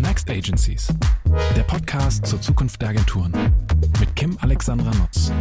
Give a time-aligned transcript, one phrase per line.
[0.00, 0.88] Next Agencies?
[1.56, 3.32] Der Podcast zur Zukunft der Agenturen
[4.00, 5.32] mit Kim Alexandra Nutz.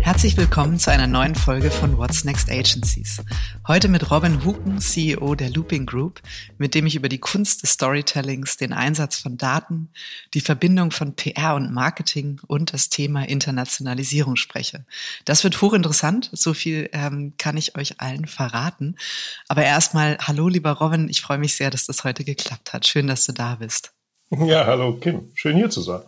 [0.00, 3.22] Herzlich willkommen zu einer neuen Folge von What's Next Agencies.
[3.68, 6.20] Heute mit Robin Huken, CEO der Looping Group,
[6.58, 9.90] mit dem ich über die Kunst des Storytellings, den Einsatz von Daten,
[10.34, 14.84] die Verbindung von PR und Marketing und das Thema Internationalisierung spreche.
[15.24, 18.96] Das wird hochinteressant, so viel ähm, kann ich euch allen verraten.
[19.46, 22.88] Aber erstmal, hallo lieber Robin, ich freue mich sehr, dass das heute geklappt hat.
[22.88, 23.92] Schön, dass du da bist.
[24.30, 26.02] Ja, hallo Kim, schön hier zu sein.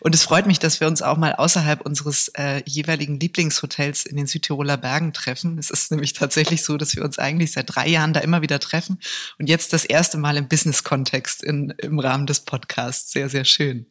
[0.00, 4.16] Und es freut mich, dass wir uns auch mal außerhalb unseres äh, jeweiligen Lieblingshotels in
[4.16, 5.58] den Südtiroler Bergen treffen.
[5.58, 8.60] Es ist nämlich tatsächlich so, dass wir uns eigentlich seit drei Jahren da immer wieder
[8.60, 8.98] treffen
[9.38, 13.12] und jetzt das erste Mal im Business-Kontext im Rahmen des Podcasts.
[13.12, 13.86] Sehr, sehr schön.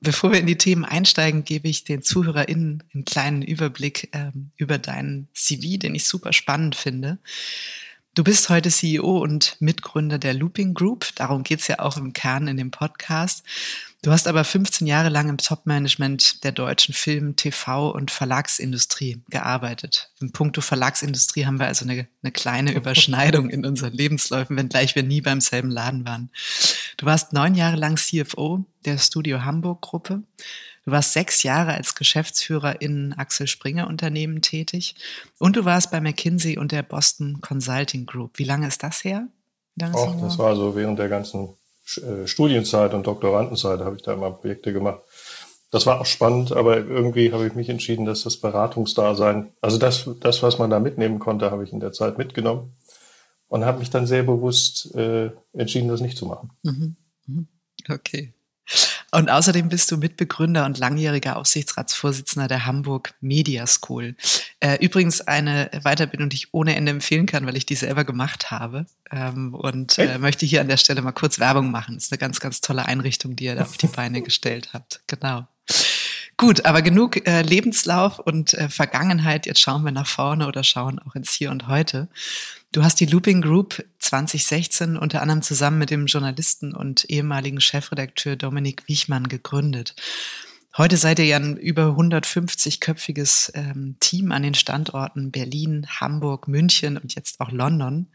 [0.00, 4.78] Bevor wir in die Themen einsteigen, gebe ich den ZuhörerInnen einen kleinen Überblick ähm, über
[4.78, 7.18] deinen CV, den ich super spannend finde.
[8.14, 11.06] Du bist heute CEO und Mitgründer der Looping Group.
[11.14, 13.44] Darum geht's ja auch im Kern in dem Podcast.
[14.04, 20.10] Du hast aber 15 Jahre lang im Top-Management der deutschen Film-, TV- und Verlagsindustrie gearbeitet.
[20.20, 25.04] Im Punkto Verlagsindustrie haben wir also eine, eine kleine Überschneidung in unseren Lebensläufen, wenngleich wir
[25.04, 26.30] nie beim selben Laden waren.
[26.96, 30.24] Du warst neun Jahre lang CFO der Studio Hamburg Gruppe.
[30.84, 34.96] Du warst sechs Jahre als Geschäftsführer in Axel Springer Unternehmen tätig
[35.38, 38.40] und du warst bei McKinsey und der Boston Consulting Group.
[38.40, 39.28] Wie lange ist das her?
[39.80, 41.50] Ach, das war so während der ganzen
[42.26, 45.00] Studienzeit und Doktorandenzeit habe ich da immer Projekte gemacht.
[45.70, 50.08] Das war auch spannend, aber irgendwie habe ich mich entschieden, dass das Beratungsdasein, also das,
[50.20, 52.74] das, was man da mitnehmen konnte, habe ich in der Zeit mitgenommen
[53.48, 56.50] und habe mich dann sehr bewusst äh, entschieden, das nicht zu machen.
[56.62, 56.96] Mhm.
[57.26, 57.48] mhm.
[57.88, 58.34] Okay.
[59.10, 64.16] Und außerdem bist du Mitbegründer und langjähriger Aufsichtsratsvorsitzender der Hamburg Media School.
[64.62, 68.52] Äh, übrigens eine Weiterbildung, die ich ohne Ende empfehlen kann, weil ich die selber gemacht
[68.52, 68.86] habe.
[69.10, 71.96] Ähm, und äh, möchte hier an der Stelle mal kurz Werbung machen.
[71.96, 75.02] Das ist eine ganz, ganz tolle Einrichtung, die ihr da auf die Beine gestellt habt.
[75.08, 75.48] Genau.
[76.36, 79.46] Gut, aber genug äh, Lebenslauf und äh, Vergangenheit.
[79.46, 82.06] Jetzt schauen wir nach vorne oder schauen auch ins Hier und Heute.
[82.70, 88.36] Du hast die Looping Group 2016 unter anderem zusammen mit dem Journalisten und ehemaligen Chefredakteur
[88.36, 89.96] Dominik Wichmann gegründet.
[90.78, 96.96] Heute seid ihr ja ein über 150-köpfiges ähm, Team an den Standorten Berlin, Hamburg, München
[96.96, 98.06] und jetzt auch London.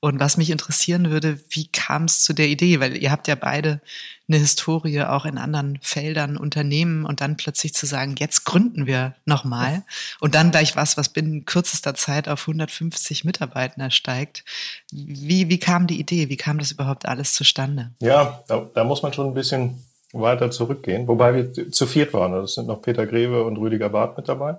[0.00, 2.80] Und was mich interessieren würde, wie kam es zu der Idee?
[2.80, 3.82] Weil ihr habt ja beide
[4.26, 9.14] eine Historie auch in anderen Feldern, Unternehmen und dann plötzlich zu sagen, jetzt gründen wir
[9.26, 9.84] nochmal
[10.18, 14.46] und dann gleich was, was binnen kürzester Zeit auf 150 Mitarbeiter steigt.
[14.92, 16.30] Wie, wie kam die Idee?
[16.30, 17.90] Wie kam das überhaupt alles zustande?
[18.00, 19.82] Ja, da, da muss man schon ein bisschen
[20.12, 22.32] weiter zurückgehen, wobei wir zu viert waren.
[22.32, 24.58] Also es sind noch Peter Greve und Rüdiger Barth mit dabei.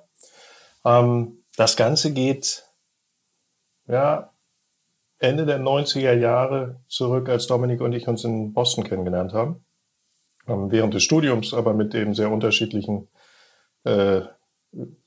[0.85, 2.63] Ähm, das Ganze geht
[3.87, 4.31] ja
[5.19, 9.65] Ende der 90er Jahre zurück, als Dominik und ich uns in Boston kennengelernt haben.
[10.47, 13.07] Ähm, während des Studiums, aber mit eben sehr unterschiedlichen,
[13.83, 14.21] äh,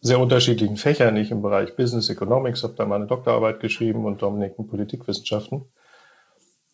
[0.01, 1.17] sehr unterschiedlichen Fächern.
[1.17, 5.65] Ich im Bereich Business Economics, habe da meine Doktorarbeit geschrieben und Dominik in Politikwissenschaften.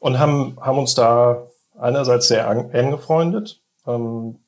[0.01, 1.47] Und haben, haben uns da
[1.79, 3.61] einerseits sehr eng befreundet.
[3.87, 4.39] Ähm,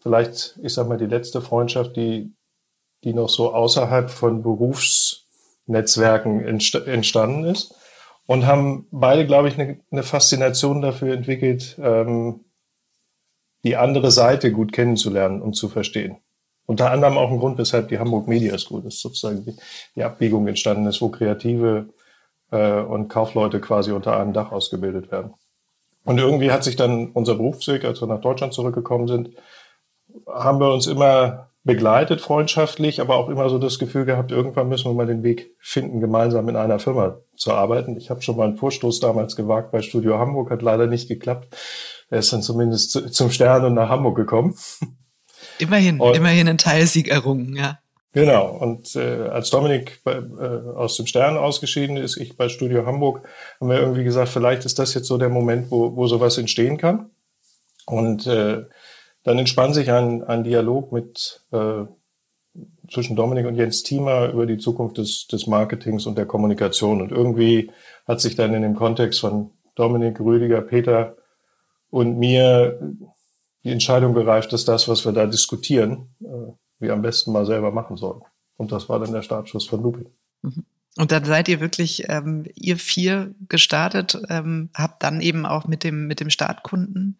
[0.00, 2.32] vielleicht, ich sag mal, die letzte Freundschaft, die,
[3.04, 7.76] die noch so außerhalb von Berufsnetzwerken entst entstanden ist.
[8.26, 12.44] Und haben beide, glaube ich, eine, eine Faszination dafür entwickelt, ähm,
[13.64, 16.18] die andere Seite gut kennenzulernen und zu verstehen.
[16.66, 19.56] Unter anderem auch ein Grund, weshalb die Hamburg Media School ist sozusagen die,
[19.96, 21.88] die Abbiegung entstanden ist, wo Kreative
[22.52, 25.34] äh, und Kaufleute quasi unter einem Dach ausgebildet werden.
[26.04, 29.30] Und irgendwie hat sich dann unser Berufsweg, als wir nach Deutschland zurückgekommen sind,
[30.26, 34.90] haben wir uns immer begleitet, freundschaftlich, aber auch immer so das Gefühl gehabt, irgendwann müssen
[34.90, 37.96] wir mal den Weg finden, gemeinsam in einer Firma zu arbeiten.
[37.96, 41.54] Ich habe schon mal einen Vorstoß damals gewagt bei Studio Hamburg, hat leider nicht geklappt.
[42.08, 44.54] Er ist dann zumindest zum Stern und nach Hamburg gekommen.
[45.58, 47.78] Immerhin, und, immerhin ein Teilsieg errungen, ja.
[48.12, 48.56] Genau.
[48.56, 53.22] Und äh, als Dominik bei, äh, aus dem Stern ausgeschieden ist, ich bei Studio Hamburg,
[53.60, 56.76] haben wir irgendwie gesagt, vielleicht ist das jetzt so der Moment, wo, wo sowas entstehen
[56.76, 57.10] kann.
[57.86, 58.64] Und äh,
[59.22, 61.84] dann entspann sich ein, ein Dialog mit äh,
[62.90, 67.00] zwischen Dominik und Jens Thiemer über die Zukunft des, des Marketings und der Kommunikation.
[67.00, 67.70] Und irgendwie
[68.08, 71.16] hat sich dann in dem Kontext von Dominik, Rüdiger, Peter
[71.90, 72.96] und mir
[73.62, 77.70] die Entscheidung gereift, dass das, was wir da diskutieren, äh, wir am besten mal selber
[77.70, 78.22] machen sollen.
[78.56, 80.06] Und das war dann der Startschuss von Looping.
[80.42, 80.64] Mhm.
[80.96, 85.84] Und dann seid ihr wirklich, ähm, ihr vier gestartet, ähm, habt dann eben auch mit
[85.84, 87.18] dem, mit dem Startkunden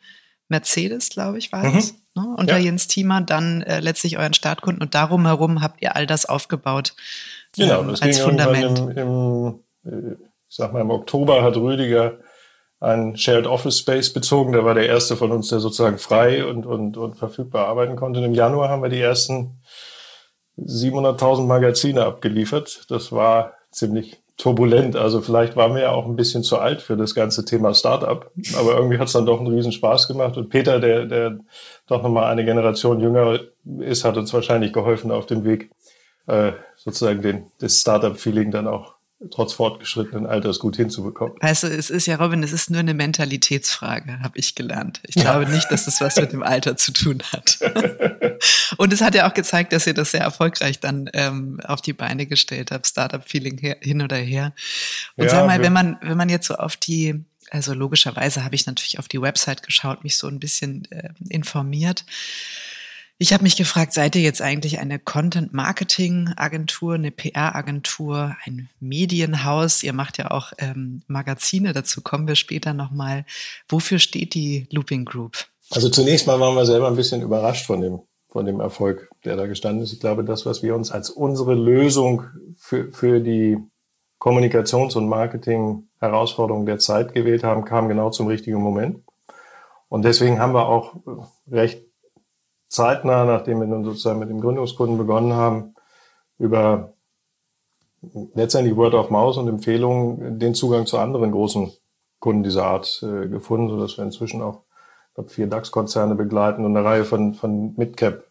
[0.49, 2.23] Mercedes, glaube ich, war es, mhm.
[2.23, 2.35] ne?
[2.37, 2.65] unter ja.
[2.65, 6.95] Jens Thiemer dann äh, letztlich euren Startkunden und darum herum habt ihr all das aufgebaut
[7.56, 8.79] genau, ähm, das als ging Fundament.
[8.81, 10.13] Im, im, äh,
[10.49, 12.19] ich sag mal, im Oktober hat Rüdiger
[12.81, 14.53] einen Shared Office Space bezogen.
[14.53, 18.21] Der war der erste von uns, der sozusagen frei und, und, und verfügbar arbeiten konnte.
[18.21, 19.61] Und im Januar haben wir die ersten
[20.59, 22.87] 700.000 Magazine abgeliefert.
[22.88, 24.97] Das war ziemlich turbulent.
[24.97, 28.31] Also vielleicht waren wir ja auch ein bisschen zu alt für das ganze Thema Startup.
[28.56, 30.38] Aber irgendwie hat es dann doch einen riesen Spaß gemacht.
[30.38, 31.38] Und Peter, der, der
[31.87, 33.41] doch nochmal eine Generation jünger
[33.81, 35.71] ist, hat uns wahrscheinlich geholfen auf dem Weg,
[36.27, 38.94] äh, sozusagen den, das Startup-Feeling dann auch
[39.31, 41.34] trotz fortgeschrittenen Alters gut hinzubekommen.
[41.40, 45.00] Weißt du, es ist ja, Robin, es ist nur eine Mentalitätsfrage, habe ich gelernt.
[45.06, 47.58] Ich glaube nicht, dass das was mit dem Alter zu tun hat.
[48.78, 51.93] Und es hat ja auch gezeigt, dass ihr das sehr erfolgreich dann ähm, auf die
[51.93, 54.55] Beine gestellt habt, Startup-Feeling hin oder her.
[55.17, 58.55] Und ja, sag mal, wenn man, wenn man jetzt so auf die, also logischerweise habe
[58.55, 62.06] ich natürlich auf die Website geschaut, mich so ein bisschen äh, informiert.
[63.22, 69.82] Ich habe mich gefragt, seid ihr jetzt eigentlich eine Content-Marketing-Agentur, eine PR-Agentur, ein Medienhaus?
[69.82, 73.26] Ihr macht ja auch ähm, Magazine, dazu kommen wir später nochmal.
[73.69, 75.37] Wofür steht die Looping Group?
[75.69, 78.00] Also zunächst mal waren wir selber ein bisschen überrascht von dem,
[78.31, 79.93] von dem Erfolg, der da gestanden ist.
[79.93, 82.25] Ich glaube, das, was wir uns als unsere Lösung
[82.56, 83.58] für, für die
[84.19, 89.05] Kommunikations- und Marketing-Herausforderungen der Zeit gewählt haben, kam genau zum richtigen Moment.
[89.90, 90.94] Und deswegen haben wir auch
[91.50, 91.90] recht
[92.70, 95.75] zeitnah, nachdem wir nun sozusagen mit dem Gründungskunden begonnen haben,
[96.38, 96.94] über
[98.34, 101.70] letztendlich Word of Mouse und Empfehlungen den Zugang zu anderen großen
[102.19, 104.62] Kunden dieser Art äh, gefunden, sodass wir inzwischen auch
[105.14, 108.25] glaube, vier DAX-Konzerne begleiten und eine Reihe von, von Midcap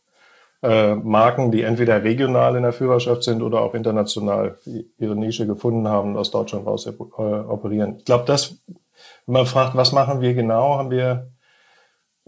[0.61, 4.57] äh, Marken, die entweder regional in der Führerschaft sind oder auch international
[4.97, 7.97] ihre Nische gefunden haben und aus Deutschland raus äh, operieren.
[7.97, 8.55] Ich glaube, das,
[9.25, 11.31] wenn man fragt, was machen wir genau, haben wir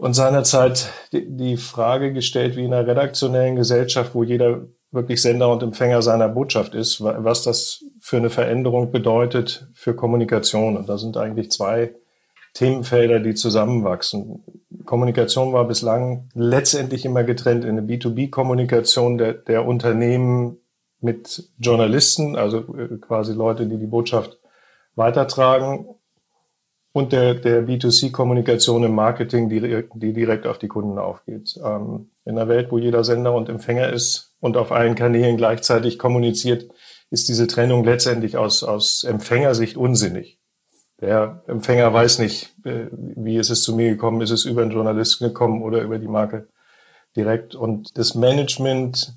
[0.02, 5.62] und seinerzeit die, Frage gestellt, wie in einer redaktionellen Gesellschaft, wo jeder wirklich Sender und
[5.62, 10.76] Empfänger seiner Botschaft ist, was das für eine Veränderung bedeutet für Kommunikation.
[10.76, 11.94] Und da sind eigentlich zwei
[12.52, 14.42] Themenfelder, die zusammenwachsen.
[14.84, 20.56] Kommunikation war bislang letztendlich immer getrennt in eine B2B-Kommunikation der, der Unternehmen
[20.98, 24.40] mit Journalisten, also äh, quasi Leute, die die Botschaft
[24.96, 25.86] weitertragen
[26.92, 31.58] und der, der B2C-Kommunikation im Marketing, die, die direkt auf die Kunden aufgeht.
[31.64, 35.98] Ähm, in einer Welt, wo jeder Sender und Empfänger ist und auf allen Kanälen gleichzeitig
[35.98, 36.70] kommuniziert,
[37.10, 40.38] ist diese Trennung letztendlich aus, aus Empfängersicht unsinnig.
[41.00, 44.70] Der Empfänger weiß nicht, äh, wie ist es zu mir gekommen, ist es über einen
[44.70, 46.48] Journalisten gekommen oder über die Marke
[47.16, 47.54] direkt.
[47.54, 49.14] Und das Management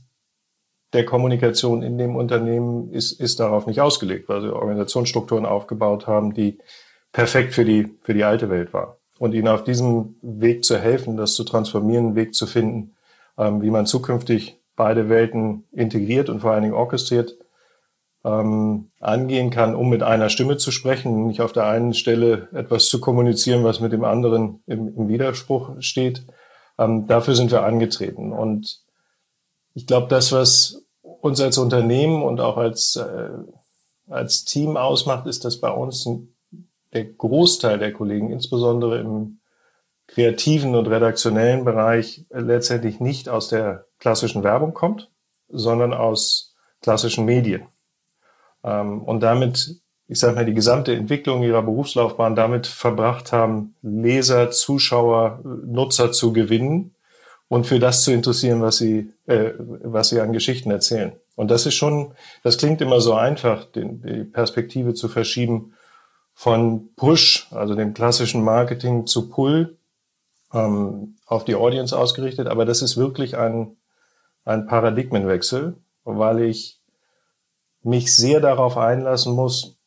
[0.93, 6.33] der Kommunikation in dem Unternehmen ist, ist darauf nicht ausgelegt, weil sie Organisationsstrukturen aufgebaut haben,
[6.33, 6.57] die
[7.15, 8.97] perfekt für die, für die alte Welt war.
[9.19, 12.93] Und ihnen auf diesem Weg zu helfen, das zu transformieren, einen Weg zu finden,
[13.37, 17.37] ähm, wie man zukünftig beide Welten integriert und vor allen Dingen orchestriert
[18.25, 22.89] ähm, angehen kann, um mit einer Stimme zu sprechen, nicht auf der einen Stelle etwas
[22.89, 26.25] zu kommunizieren, was mit dem anderen im, im Widerspruch steht.
[26.77, 28.33] Ähm, dafür sind wir angetreten.
[28.33, 28.83] Und
[29.73, 33.29] ich glaube, das, was uns als Unternehmen und auch als, äh,
[34.09, 36.34] als Team ausmacht, ist, dass bei uns ein
[36.95, 39.39] der Großteil der Kollegen, insbesondere im
[40.07, 45.11] kreativen und redaktionellen Bereich, letztendlich nicht aus der klassischen Werbung kommt,
[45.49, 47.63] sondern aus klassischen Medien.
[48.63, 54.51] Ähm, und damit, ich sage mal, die gesamte Entwicklung ihrer Berufslaufbahn damit verbracht haben, Leser,
[54.51, 56.95] Zuschauer, Nutzer zu gewinnen
[57.47, 61.13] und für das zu interessieren, was sie, äh, was sie an Geschichten erzählen.
[61.35, 65.73] Und das ist schon, das klingt immer so einfach, den, die Perspektive zu verschieben
[66.35, 69.77] von Push, also dem klassischen Marketing, zu Pull
[70.53, 72.47] ähm, auf die Audience ausgerichtet.
[72.47, 73.77] Aber das ist wirklich ein,
[74.43, 76.79] ein Paradigmenwechsel, weil ich
[77.81, 79.77] mich sehr darauf einlassen muss,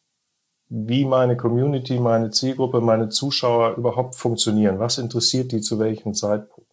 [0.70, 4.78] wie meine Community, meine Zielgruppe, meine Zuschauer überhaupt funktionieren.
[4.78, 6.70] Was interessiert die zu welchem Zeitpunkt?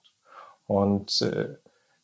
[0.68, 1.56] Und äh,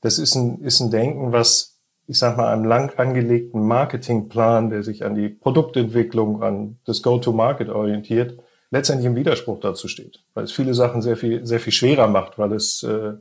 [0.02, 1.71] das ist ein, ist ein Denken, was
[2.12, 7.70] ich sag mal, einem lang angelegten Marketingplan, der sich an die Produktentwicklung, an das Go-to-Market
[7.70, 8.38] orientiert,
[8.70, 12.38] letztendlich im Widerspruch dazu steht, weil es viele Sachen sehr viel, sehr viel schwerer macht,
[12.38, 13.14] weil es äh,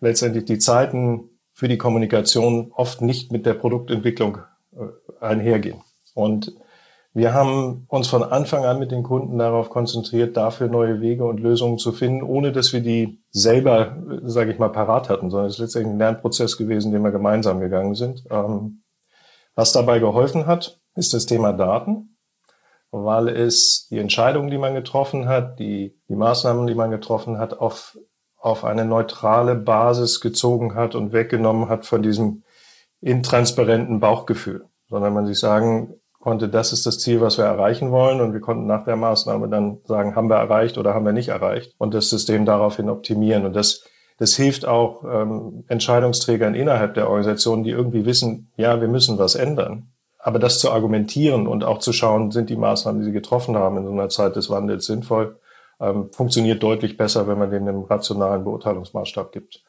[0.00, 4.38] letztendlich die Zeiten für die Kommunikation oft nicht mit der Produktentwicklung
[4.72, 5.82] äh, einhergehen.
[6.14, 6.54] Und
[7.12, 11.40] wir haben uns von Anfang an mit den Kunden darauf konzentriert, dafür neue Wege und
[11.40, 15.54] Lösungen zu finden, ohne dass wir die selber, sage ich mal, parat hatten, sondern es
[15.54, 18.24] ist letztendlich ein Lernprozess gewesen, den wir gemeinsam gegangen sind.
[18.30, 18.84] Ähm,
[19.56, 22.16] was dabei geholfen hat, ist das Thema Daten,
[22.92, 27.58] weil es die Entscheidungen, die man getroffen hat, die, die Maßnahmen, die man getroffen hat,
[27.58, 27.98] auf,
[28.36, 32.44] auf eine neutrale Basis gezogen hat und weggenommen hat von diesem
[33.00, 38.20] intransparenten Bauchgefühl, sondern man sich sagen konnte, das ist das Ziel, was wir erreichen wollen.
[38.20, 41.28] Und wir konnten nach der Maßnahme dann sagen, haben wir erreicht oder haben wir nicht
[41.28, 43.44] erreicht und das System daraufhin optimieren.
[43.44, 43.84] Und das,
[44.18, 49.34] das hilft auch ähm, Entscheidungsträgern innerhalb der Organisation, die irgendwie wissen, ja, wir müssen was
[49.34, 49.88] ändern.
[50.18, 53.78] Aber das zu argumentieren und auch zu schauen, sind die Maßnahmen, die sie getroffen haben
[53.78, 55.40] in so einer Zeit des Wandels sinnvoll,
[55.80, 59.62] ähm, funktioniert deutlich besser, wenn man dem einen rationalen Beurteilungsmaßstab gibt.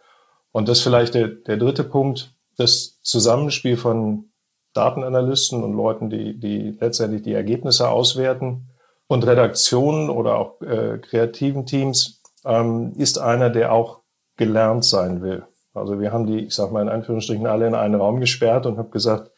[0.52, 4.31] Und das vielleicht der, der dritte Punkt, das Zusammenspiel von
[4.74, 8.70] Datenanalysten und Leuten, die, die letztendlich die Ergebnisse auswerten
[9.08, 14.02] und Redaktionen oder auch äh, kreativen Teams ähm, ist einer, der auch
[14.38, 15.46] gelernt sein will.
[15.74, 18.78] Also wir haben die, ich sage mal in Anführungsstrichen, alle in einen Raum gesperrt und
[18.78, 19.32] habe gesagt,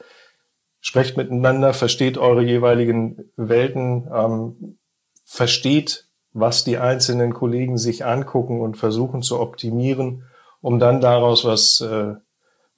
[0.79, 4.77] sprecht miteinander, versteht eure jeweiligen Welten, ähm,
[5.23, 10.23] versteht, was die einzelnen Kollegen sich angucken und versuchen zu optimieren,
[10.61, 12.15] um dann daraus was äh,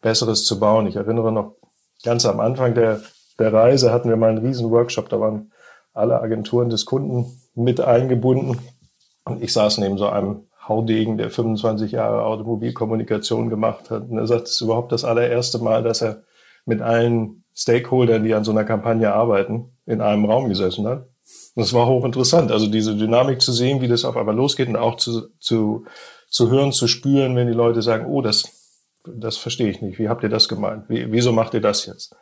[0.02, 0.88] Besseres zu bauen.
[0.88, 1.56] Ich erinnere noch
[2.06, 3.02] ganz am Anfang der,
[3.38, 5.52] der Reise hatten wir mal einen riesen Workshop, da waren
[5.94, 8.60] alle Agenturen des Kunden mit eingebunden.
[9.26, 14.10] Und ich saß neben so einem Haudegen, der 25 Jahre Automobilkommunikation gemacht hat.
[14.10, 16.24] Und er sagt, es ist überhaupt das allererste Mal, dass er
[16.66, 21.08] mit allen Stakeholdern, die an so einer Kampagne arbeiten, in einem Raum gesessen hat.
[21.56, 24.76] Und es war hochinteressant, also diese Dynamik zu sehen, wie das auf einmal losgeht und
[24.76, 25.86] auch zu, zu,
[26.30, 28.65] zu hören, zu spüren, wenn die Leute sagen, oh, das
[29.08, 30.00] das verstehe ich nicht.
[30.00, 30.90] Wie habt ihr das gemeint?
[30.90, 32.16] Wie, wieso macht ihr das jetzt?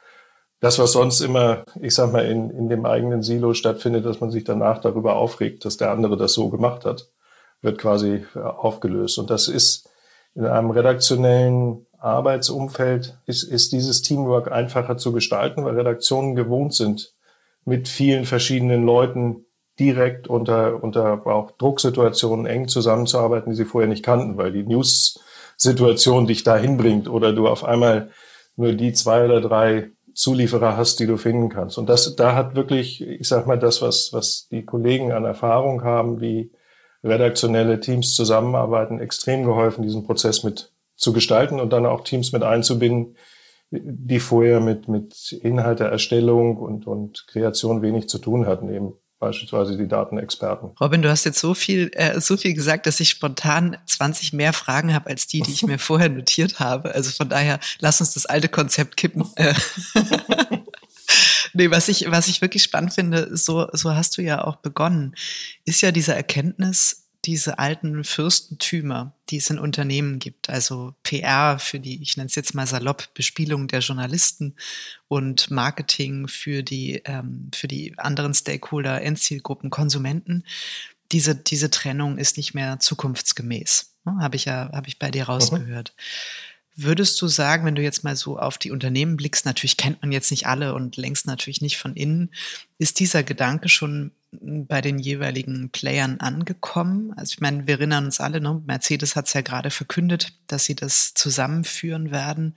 [0.59, 4.31] Das, was sonst immer, ich sag mal, in, in dem eigenen Silo stattfindet, dass man
[4.31, 7.09] sich danach darüber aufregt, dass der andere das so gemacht hat,
[7.61, 9.17] wird quasi äh, aufgelöst.
[9.17, 9.89] Und das ist
[10.35, 17.13] in einem redaktionellen Arbeitsumfeld ist, ist dieses Teamwork einfacher zu gestalten, weil Redaktionen gewohnt sind,
[17.65, 19.45] mit vielen verschiedenen Leuten
[19.79, 25.19] direkt unter, unter auch Drucksituationen eng zusammenzuarbeiten, die sie vorher nicht kannten, weil die News
[25.57, 28.09] Situation dich dahin bringt oder du auf einmal
[28.55, 31.77] nur die zwei oder drei Zulieferer hast, die du finden kannst.
[31.77, 35.83] Und das, da hat wirklich, ich sag mal, das, was, was die Kollegen an Erfahrung
[35.83, 36.51] haben, wie
[37.03, 42.43] redaktionelle Teams zusammenarbeiten, extrem geholfen, diesen Prozess mit zu gestalten und dann auch Teams mit
[42.43, 43.17] einzubinden,
[43.71, 48.93] die vorher mit, mit Inhalteerstellung und, und Kreation wenig zu tun hatten, eben
[49.23, 50.71] beispielsweise die Datenexperten.
[50.81, 54.51] Robin, du hast jetzt so viel, äh, so viel gesagt, dass ich spontan 20 mehr
[54.51, 56.93] Fragen habe als die, die ich mir vorher notiert habe.
[56.93, 59.25] Also von daher, lass uns das alte Konzept kippen.
[59.35, 59.53] Äh.
[61.53, 65.15] nee, was ich, was ich wirklich spannend finde, so, so hast du ja auch begonnen,
[65.63, 71.79] ist ja diese Erkenntnis, diese alten Fürstentümer, die es in Unternehmen gibt, also PR für
[71.79, 74.55] die, ich nenne es jetzt mal salopp, Bespielung der Journalisten
[75.07, 80.43] und Marketing für die, ähm, für die anderen Stakeholder, Endzielgruppen, Konsumenten.
[81.11, 83.95] Diese, diese Trennung ist nicht mehr zukunftsgemäß.
[84.03, 84.17] Ne?
[84.19, 85.93] Habe ich ja, habe ich bei dir rausgehört.
[85.95, 86.03] Mhm.
[86.75, 90.11] Würdest du sagen, wenn du jetzt mal so auf die Unternehmen blickst, natürlich kennt man
[90.11, 92.31] jetzt nicht alle und längst natürlich nicht von innen,
[92.79, 94.11] ist dieser Gedanke schon
[94.41, 97.13] bei den jeweiligen Playern angekommen?
[97.15, 98.61] Also ich meine, wir erinnern uns alle, ne?
[98.65, 102.55] Mercedes hat es ja gerade verkündet, dass sie das zusammenführen werden.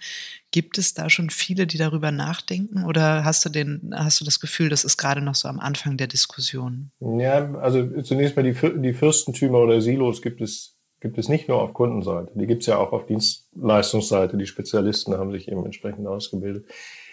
[0.50, 2.84] Gibt es da schon viele, die darüber nachdenken?
[2.84, 5.96] Oder hast du den, hast du das Gefühl, das ist gerade noch so am Anfang
[5.96, 6.90] der Diskussion?
[7.00, 11.60] Ja, also zunächst mal die, die Fürstentümer oder Silos gibt es gibt es nicht nur
[11.60, 14.36] auf Kundenseite, die gibt es ja auch auf Dienstleistungsseite.
[14.36, 16.66] Die Spezialisten haben sich eben entsprechend ausgebildet.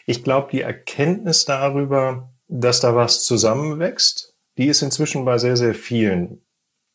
[0.06, 5.74] Ich glaube, die Erkenntnis darüber, dass da was zusammenwächst, die ist inzwischen bei sehr, sehr
[5.74, 6.42] vielen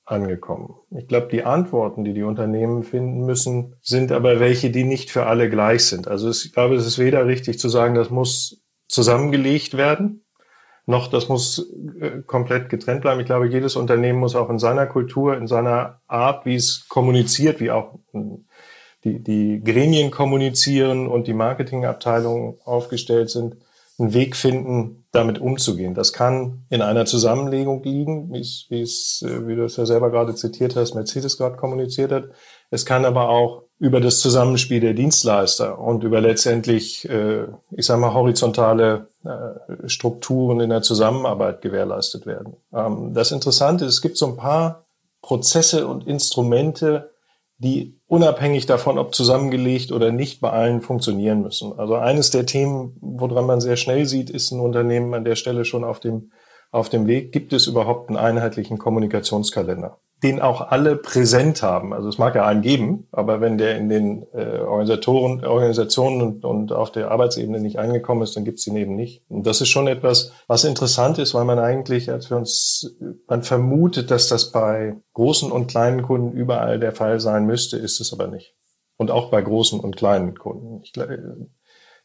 [0.05, 0.75] angekommen.
[0.91, 5.27] Ich glaube, die Antworten, die die Unternehmen finden müssen, sind aber welche, die nicht für
[5.27, 6.09] alle gleich sind.
[6.09, 10.25] Also ich glaube, es ist weder richtig zu sagen, das muss zusammengelegt werden,
[10.87, 13.21] noch das muss äh, komplett getrennt bleiben.
[13.21, 17.61] Ich glaube, jedes Unternehmen muss auch in seiner Kultur, in seiner Art, wie es kommuniziert,
[17.61, 18.47] wie auch hm,
[19.05, 23.57] die, die Gremien kommunizieren und die Marketingabteilungen aufgestellt sind,
[23.99, 25.95] einen Weg finden, damit umzugehen.
[25.95, 28.41] Das kann in einer Zusammenlegung liegen, wie
[28.83, 32.25] es, äh, wie du es ja selber gerade zitiert hast, Mercedes gerade kommuniziert hat.
[32.71, 38.00] Es kann aber auch über das Zusammenspiel der Dienstleister und über letztendlich, äh, ich sage
[38.00, 42.57] mal, horizontale äh, Strukturen in der Zusammenarbeit gewährleistet werden.
[42.75, 44.85] Ähm, das Interessante ist, es gibt so ein paar
[45.23, 47.11] Prozesse und Instrumente,
[47.59, 51.79] die unabhängig davon, ob zusammengelegt oder nicht, bei allen funktionieren müssen.
[51.79, 55.65] Also eines der Themen, woran man sehr schnell sieht, ist ein Unternehmen an der Stelle
[55.65, 56.33] schon auf dem,
[56.71, 57.33] auf dem Weg.
[57.33, 59.99] Gibt es überhaupt einen einheitlichen Kommunikationskalender?
[60.23, 61.93] Den auch alle präsent haben.
[61.93, 66.45] Also es mag ja einen geben, aber wenn der in den äh, Organisatoren, Organisationen und,
[66.45, 69.23] und auf der Arbeitsebene nicht angekommen ist, dann gibt's ihn eben nicht.
[69.29, 72.97] Und das ist schon etwas, was interessant ist, weil man eigentlich, als wir uns,
[73.29, 78.01] man vermutet, dass das bei großen und kleinen Kunden überall der Fall sein müsste, ist
[78.01, 78.57] es aber nicht.
[78.97, 80.81] Und auch bei großen und kleinen Kunden.
[80.83, 80.93] Ich,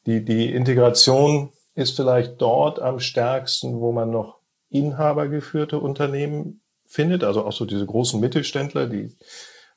[0.05, 4.37] die, die Integration ist vielleicht dort am stärksten, wo man noch
[4.69, 6.62] inhabergeführte Unternehmen
[6.93, 9.17] findet, also auch so diese großen Mittelständler, die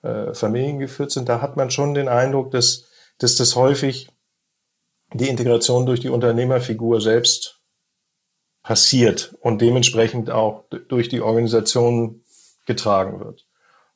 [0.02, 1.28] äh, familiengeführt sind.
[1.28, 2.84] Da hat man schon den Eindruck, dass,
[3.18, 4.08] dass das häufig
[5.14, 7.62] die Integration durch die Unternehmerfigur selbst
[8.62, 12.22] passiert und dementsprechend auch durch die Organisation
[12.66, 13.46] getragen wird.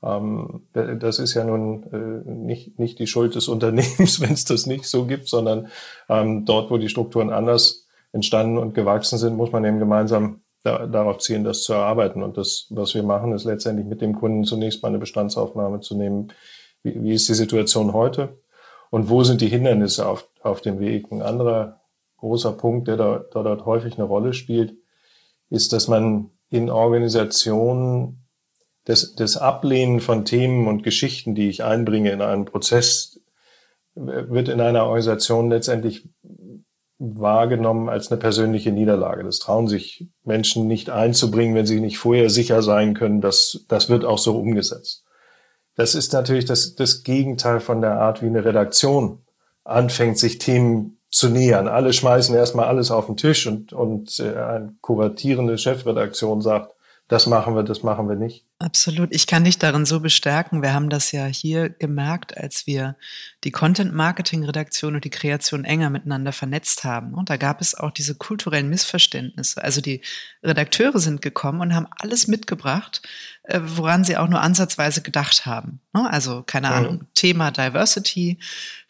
[0.03, 4.65] Ähm, das ist ja nun äh, nicht, nicht die Schuld des Unternehmens, wenn es das
[4.65, 5.69] nicht so gibt, sondern
[6.09, 10.87] ähm, dort, wo die Strukturen anders entstanden und gewachsen sind, muss man eben gemeinsam da,
[10.87, 12.23] darauf zielen, das zu erarbeiten.
[12.23, 15.97] Und das, was wir machen, ist letztendlich mit dem Kunden zunächst mal eine Bestandsaufnahme zu
[15.97, 16.33] nehmen.
[16.83, 18.41] Wie, wie ist die Situation heute?
[18.91, 21.11] Und wo sind die Hindernisse auf, auf dem Weg?
[21.11, 21.81] Ein anderer
[22.19, 24.75] großer Punkt, der da, da dort häufig eine Rolle spielt,
[25.49, 28.27] ist, dass man in Organisationen
[28.85, 33.21] das, das Ablehnen von Themen und Geschichten, die ich einbringe in einen Prozess,
[33.95, 36.09] wird in einer Organisation letztendlich
[37.01, 39.25] wahrgenommen als eine persönliche Niederlage.
[39.25, 43.89] Das trauen sich Menschen nicht einzubringen, wenn sie nicht vorher sicher sein können, dass das
[43.89, 45.05] wird auch so umgesetzt.
[45.77, 49.21] Das ist natürlich das, das Gegenteil von der Art, wie eine Redaktion
[49.65, 51.69] anfängt, sich Themen zu nähern.
[51.69, 56.75] Alle schmeißen erstmal alles auf den Tisch und, und äh, eine kuratierende Chefredaktion sagt,
[57.11, 58.47] das machen wir, das machen wir nicht.
[58.61, 59.13] Absolut.
[59.13, 60.63] Ich kann dich darin so bestärken.
[60.63, 62.95] Wir haben das ja hier gemerkt, als wir
[63.43, 67.15] die Content-Marketing-Redaktion und die Kreation enger miteinander vernetzt haben.
[67.15, 69.61] Und da gab es auch diese kulturellen Missverständnisse.
[69.61, 70.03] Also die
[70.45, 73.03] Redakteure sind gekommen und haben alles mitgebracht,
[73.43, 75.81] äh, woran sie auch nur ansatzweise gedacht haben.
[75.93, 76.09] Ne?
[76.09, 76.75] Also, keine mhm.
[76.75, 78.39] Ahnung, Thema Diversity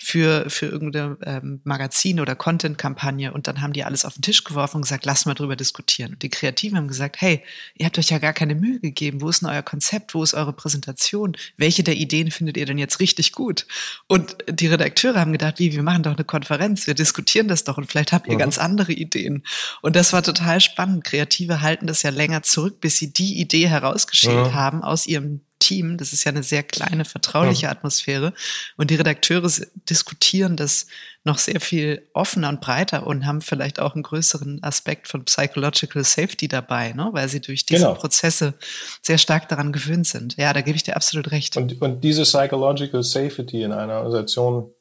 [0.03, 3.33] für, für irgendeine ähm, Magazin- oder Content-Kampagne.
[3.33, 6.15] Und dann haben die alles auf den Tisch geworfen und gesagt, lass mal drüber diskutieren.
[6.15, 7.43] Und die Kreativen haben gesagt, hey,
[7.75, 9.21] ihr habt euch ja gar keine Mühe gegeben.
[9.21, 10.15] Wo ist denn euer Konzept?
[10.15, 11.37] Wo ist eure Präsentation?
[11.59, 13.67] Welche der Ideen findet ihr denn jetzt richtig gut?
[14.07, 17.77] Und die Redakteure haben gedacht, wie, wir machen doch eine Konferenz, wir diskutieren das doch
[17.77, 18.39] und vielleicht habt ihr mhm.
[18.39, 19.45] ganz andere Ideen.
[19.83, 21.05] Und das war total spannend.
[21.05, 24.55] Kreative halten das ja länger zurück, bis sie die Idee herausgeschält mhm.
[24.55, 25.97] haben aus ihrem Team.
[25.97, 27.71] Das ist ja eine sehr kleine, vertrauliche ja.
[27.71, 28.33] Atmosphäre.
[28.77, 29.49] Und die Redakteure
[29.89, 30.87] diskutieren das
[31.23, 36.03] noch sehr viel offener und breiter und haben vielleicht auch einen größeren Aspekt von Psychological
[36.03, 37.11] Safety dabei, ne?
[37.13, 37.95] weil sie durch diese genau.
[37.95, 38.55] Prozesse
[39.03, 40.37] sehr stark daran gewöhnt sind.
[40.37, 41.57] Ja, da gebe ich dir absolut recht.
[41.57, 44.73] Und, und diese Psychological Safety in einer Organisation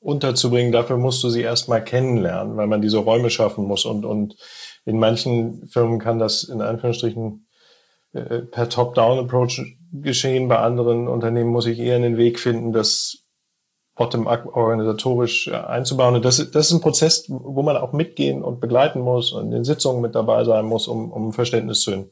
[0.00, 3.84] unterzubringen, dafür musst du sie erstmal kennenlernen, weil man diese Räume schaffen muss.
[3.84, 4.36] Und, und
[4.84, 7.46] in manchen Firmen kann das in Anführungsstrichen
[8.12, 9.62] äh, per Top-Down-Approach
[9.92, 10.48] geschehen.
[10.48, 13.18] Bei anderen Unternehmen muss ich eher einen Weg finden, das
[13.94, 16.14] bottom-up organisatorisch äh, einzubauen.
[16.14, 19.50] Und das, das ist ein Prozess, wo man auch mitgehen und begleiten muss und in
[19.50, 22.10] den Sitzungen mit dabei sein muss, um, um Verständnis zu,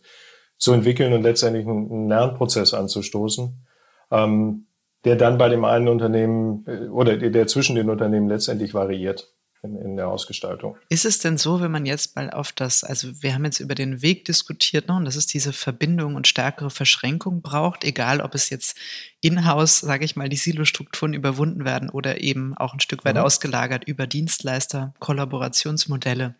[0.58, 3.66] zu entwickeln und letztendlich einen, Lernprozess anzustoßen,
[4.10, 4.66] ähm,
[5.04, 9.76] der dann bei dem einen Unternehmen äh, oder der zwischen den Unternehmen letztendlich variiert in,
[9.76, 10.76] in der Ausgestaltung.
[10.88, 13.74] Ist es denn so, wenn man jetzt mal auf das, also wir haben jetzt über
[13.74, 18.34] den Weg diskutiert, ne, und dass es diese Verbindung und stärkere Verschränkung braucht, egal ob
[18.34, 18.76] es jetzt
[19.20, 23.22] in-house, sage ich mal, die Silostrukturen überwunden werden oder eben auch ein Stück weit mhm.
[23.22, 26.34] ausgelagert über Dienstleister, Kollaborationsmodelle,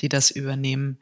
[0.00, 0.98] die das übernehmen.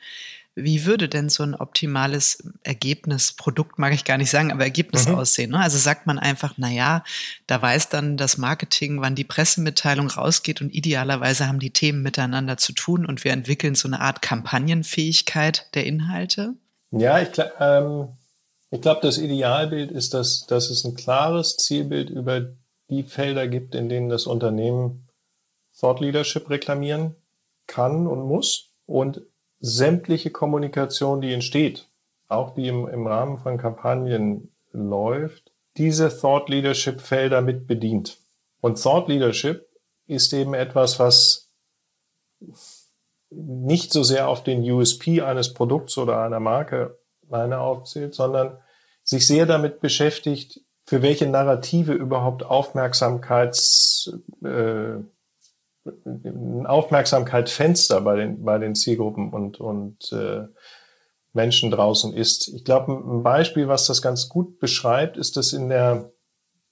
[0.59, 5.07] Wie würde denn so ein optimales Ergebnis, Produkt mag ich gar nicht sagen, aber Ergebnis
[5.07, 5.17] mhm.
[5.17, 5.51] aussehen?
[5.51, 5.61] Ne?
[5.61, 7.05] Also sagt man einfach, na ja,
[7.47, 12.57] da weiß dann das Marketing, wann die Pressemitteilung rausgeht und idealerweise haben die Themen miteinander
[12.57, 16.55] zu tun und wir entwickeln so eine Art Kampagnenfähigkeit der Inhalte?
[16.91, 17.29] Ja, ich,
[17.61, 18.17] ähm,
[18.71, 22.57] ich glaube, das Idealbild ist, dass, dass es ein klares Zielbild über
[22.89, 25.07] die Felder gibt, in denen das Unternehmen
[25.79, 27.15] Thought Leadership reklamieren
[27.67, 29.21] kann und muss und
[29.67, 31.89] sämtliche Kommunikation, die entsteht,
[32.29, 38.19] auch die im, im Rahmen von Kampagnen läuft, diese Thought Leadership Felder mit bedient.
[38.61, 39.67] Und Thought Leadership
[40.07, 41.51] ist eben etwas, was
[43.31, 46.99] nicht so sehr auf den USP eines Produkts oder einer Marke
[47.29, 48.59] meine aufzählt, sondern
[49.03, 54.13] sich sehr damit beschäftigt, für welche Narrative überhaupt Aufmerksamkeits,
[54.45, 54.99] äh,
[56.05, 60.47] ein Aufmerksamkeitsfenster bei den, bei den Zielgruppen und, und äh,
[61.33, 62.49] Menschen draußen ist.
[62.49, 66.13] Ich glaube, ein Beispiel, was das ganz gut beschreibt, ist, dass in der,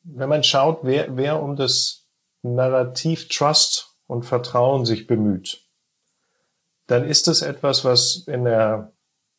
[0.02, 2.08] wenn man schaut, wer, wer um das
[2.42, 5.60] Narrativ Trust und Vertrauen sich bemüht,
[6.86, 8.92] dann ist das etwas, was in der,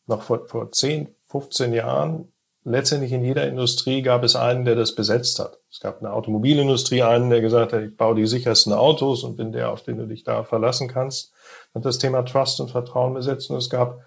[0.08, 2.32] noch vor, vor 10, 15 Jahren
[2.66, 5.60] letztendlich in jeder Industrie gab es einen, der das besetzt hat.
[5.72, 9.52] Es gab eine Automobilindustrie einen, der gesagt hat, ich baue die sichersten Autos und bin
[9.52, 11.32] der, auf den du dich da verlassen kannst.
[11.74, 13.50] Hat das Thema Trust und Vertrauen besetzt.
[13.50, 14.02] Und es gab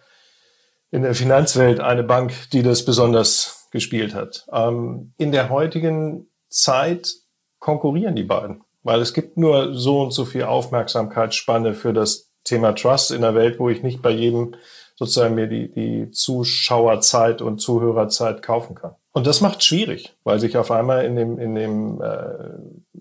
[0.91, 4.47] in der Finanzwelt eine Bank, die das besonders gespielt hat.
[4.53, 7.15] Ähm, in der heutigen Zeit
[7.61, 12.73] konkurrieren die beiden, weil es gibt nur so und so viel Aufmerksamkeitsspanne für das Thema
[12.73, 14.55] Trust in einer Welt, wo ich nicht bei jedem
[14.99, 18.97] sozusagen mir die, die Zuschauerzeit und Zuhörerzeit kaufen kann.
[19.13, 22.99] Und das macht schwierig, weil sich auf einmal in dem, in dem äh,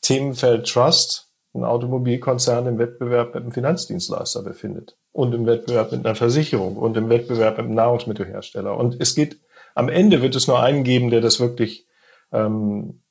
[0.00, 6.16] Themenfeld Trust ein Automobilkonzern im Wettbewerb mit einem Finanzdienstleister befindet und im Wettbewerb mit einer
[6.16, 8.76] Versicherung und im Wettbewerb mit einem Nahrungsmittelhersteller.
[8.76, 9.38] Und es geht,
[9.76, 11.86] am Ende wird es nur einen geben, der das wirklich,
[12.32, 13.03] ähm,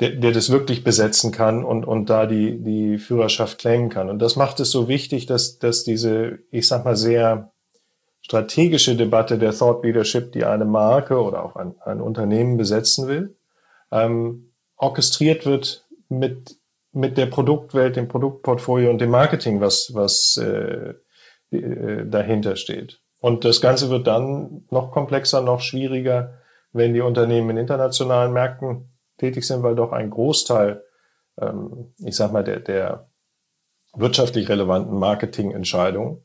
[0.00, 4.08] der, der das wirklich besetzen kann und, und da die, die Führerschaft claimen kann.
[4.08, 7.52] Und das macht es so wichtig, dass, dass diese, ich sag mal, sehr
[8.22, 13.36] strategische Debatte der Thought Leadership, die eine Marke oder auch ein, ein Unternehmen besetzen will,
[13.92, 16.56] ähm, orchestriert wird mit,
[16.92, 20.94] mit der Produktwelt, dem Produktportfolio und dem Marketing, was, was äh,
[21.50, 23.00] äh, dahinter steht.
[23.20, 26.38] Und das Ganze wird dann noch komplexer, noch schwieriger,
[26.72, 28.89] wenn die Unternehmen in internationalen Märkten
[29.20, 30.82] tätig sind, weil doch ein Großteil,
[31.40, 33.08] ähm, ich sag mal, der, der
[33.94, 36.22] wirtschaftlich relevanten Marketingentscheidungen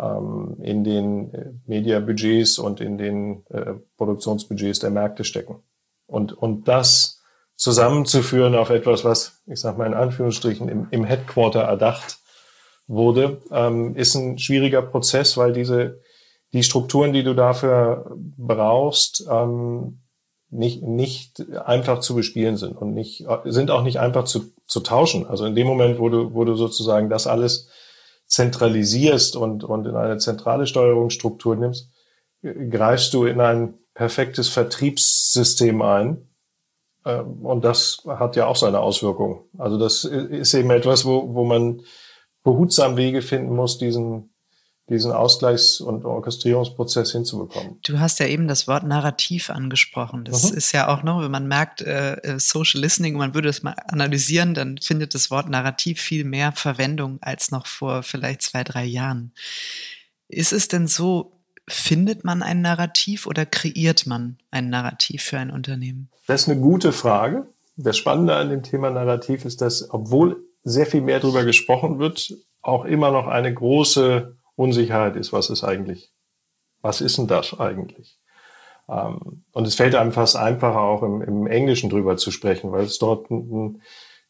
[0.00, 5.62] ähm, in den äh, Mediabudgets und in den äh, Produktionsbudgets der Märkte stecken.
[6.06, 7.22] Und, und das
[7.56, 12.18] zusammenzuführen auf etwas, was, ich sage mal in Anführungsstrichen, im, im Headquarter erdacht
[12.86, 16.00] wurde, ähm, ist ein schwieriger Prozess, weil diese
[16.54, 20.03] die Strukturen, die du dafür brauchst, ähm,
[20.54, 25.26] nicht, nicht einfach zu bespielen sind und nicht, sind auch nicht einfach zu, zu tauschen.
[25.26, 27.68] Also in dem Moment, wo du, wo du sozusagen das alles
[28.26, 31.90] zentralisierst und, und in eine zentrale Steuerungsstruktur nimmst,
[32.42, 36.28] greifst du in ein perfektes Vertriebssystem ein,
[37.04, 39.40] ähm, und das hat ja auch seine Auswirkungen.
[39.58, 41.82] Also das ist eben etwas, wo, wo man
[42.42, 44.33] behutsam Wege finden muss, diesen,
[44.90, 47.78] diesen Ausgleichs- und Orchestrierungsprozess hinzubekommen.
[47.84, 50.24] Du hast ja eben das Wort Narrativ angesprochen.
[50.24, 50.58] Das mhm.
[50.58, 53.62] ist ja auch noch, wenn man merkt, äh, äh, Social Listening und man würde es
[53.62, 58.62] mal analysieren, dann findet das Wort Narrativ viel mehr Verwendung als noch vor vielleicht zwei,
[58.62, 59.32] drei Jahren.
[60.28, 65.50] Ist es denn so, findet man ein Narrativ oder kreiert man ein Narrativ für ein
[65.50, 66.10] Unternehmen?
[66.26, 67.46] Das ist eine gute Frage.
[67.76, 72.34] Das Spannende an dem Thema Narrativ ist, dass obwohl sehr viel mehr darüber gesprochen wird,
[72.62, 76.12] auch immer noch eine große Unsicherheit ist, was ist eigentlich,
[76.80, 78.18] was ist denn das eigentlich?
[78.88, 82.84] Ähm, und es fällt einem fast einfacher, auch im, im Englischen drüber zu sprechen, weil
[82.84, 83.82] es dort ein,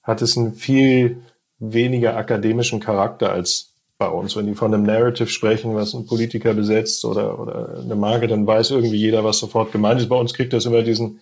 [0.03, 1.23] hat es einen viel
[1.59, 4.37] weniger akademischen Charakter als bei uns.
[4.37, 8.47] Wenn die von einem Narrative sprechen, was ein Politiker besetzt oder, oder eine Marke, dann
[8.47, 10.09] weiß irgendwie jeder, was sofort gemeint ist.
[10.09, 11.21] Bei uns kriegt das immer diesen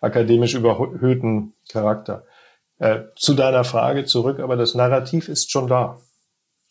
[0.00, 2.24] akademisch überhöhten Charakter.
[2.78, 6.00] Äh, zu deiner Frage zurück, aber das Narrativ ist schon da.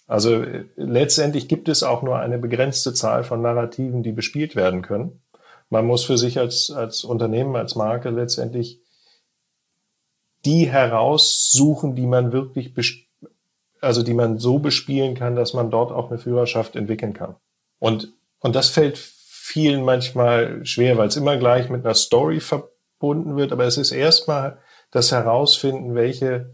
[0.08, 4.82] Also äh, letztendlich gibt es auch nur eine begrenzte Zahl von Narrativen, die bespielt werden
[4.82, 5.22] können.
[5.70, 8.80] Man muss für sich als, als Unternehmen, als Marke letztendlich
[10.46, 12.74] die heraussuchen, die man wirklich
[13.84, 17.36] also die man so bespielen kann, dass man dort auch eine Führerschaft entwickeln kann.
[17.80, 23.36] Und, und das fällt vielen manchmal schwer, weil es immer gleich mit einer Story verbunden
[23.36, 24.58] wird, aber es ist erstmal
[24.90, 26.54] das Herausfinden, welche,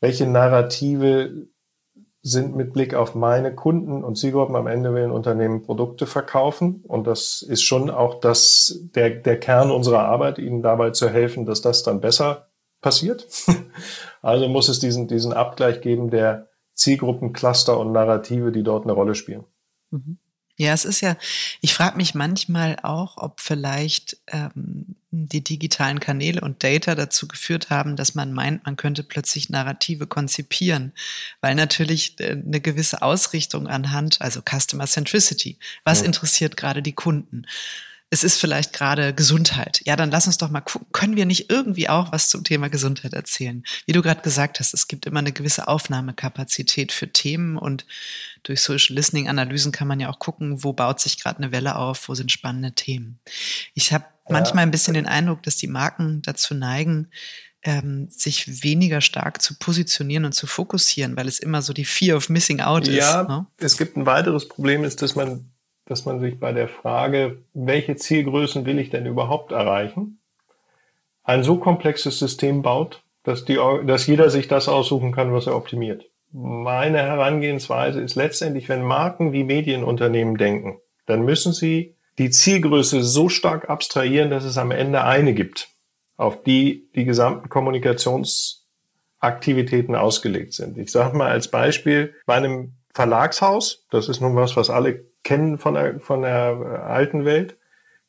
[0.00, 1.46] welche Narrative
[2.26, 6.82] sind mit Blick auf meine Kunden und Zielgruppen am Ende will ein Unternehmen Produkte verkaufen.
[6.88, 11.44] Und das ist schon auch das, der, der Kern unserer Arbeit, ihnen dabei zu helfen,
[11.44, 12.48] dass das dann besser
[12.80, 13.28] passiert.
[14.22, 18.94] Also muss es diesen, diesen Abgleich geben der Zielgruppen, Cluster und Narrative, die dort eine
[18.94, 19.44] Rolle spielen.
[19.90, 20.16] Mhm.
[20.56, 21.16] Ja, es ist ja,
[21.60, 27.70] ich frage mich manchmal auch, ob vielleicht ähm, die digitalen Kanäle und Data dazu geführt
[27.70, 30.92] haben, dass man meint, man könnte plötzlich Narrative konzipieren,
[31.40, 36.06] weil natürlich äh, eine gewisse Ausrichtung anhand, also Customer Centricity, was ja.
[36.06, 37.46] interessiert gerade die Kunden?
[38.10, 39.80] Es ist vielleicht gerade Gesundheit.
[39.84, 42.68] Ja, dann lass uns doch mal gucken, können wir nicht irgendwie auch was zum Thema
[42.68, 43.64] Gesundheit erzählen?
[43.86, 47.86] Wie du gerade gesagt hast, es gibt immer eine gewisse Aufnahmekapazität für Themen und
[48.44, 51.76] durch Social Listening Analysen kann man ja auch gucken, wo baut sich gerade eine Welle
[51.76, 53.18] auf, wo sind spannende Themen.
[53.74, 54.32] Ich habe ja.
[54.32, 57.10] manchmal ein bisschen den Eindruck, dass die Marken dazu neigen,
[57.64, 62.18] ähm, sich weniger stark zu positionieren und zu fokussieren, weil es immer so die Fear
[62.18, 62.94] of Missing Out ist.
[62.94, 63.46] Ja, ne?
[63.56, 65.50] es gibt ein weiteres Problem, ist, dass man
[65.86, 70.18] dass man sich bei der Frage, welche Zielgrößen will ich denn überhaupt erreichen,
[71.22, 75.56] ein so komplexes System baut, dass, die, dass jeder sich das aussuchen kann, was er
[75.56, 76.06] optimiert.
[76.32, 83.28] Meine Herangehensweise ist letztendlich, wenn Marken wie Medienunternehmen denken, dann müssen sie die Zielgröße so
[83.28, 85.68] stark abstrahieren, dass es am Ende eine gibt,
[86.16, 90.78] auf die die gesamten Kommunikationsaktivitäten ausgelegt sind.
[90.78, 95.58] Ich sage mal als Beispiel, bei einem Verlagshaus, das ist nun was, was alle kennen
[95.58, 97.56] von der, von der alten Welt,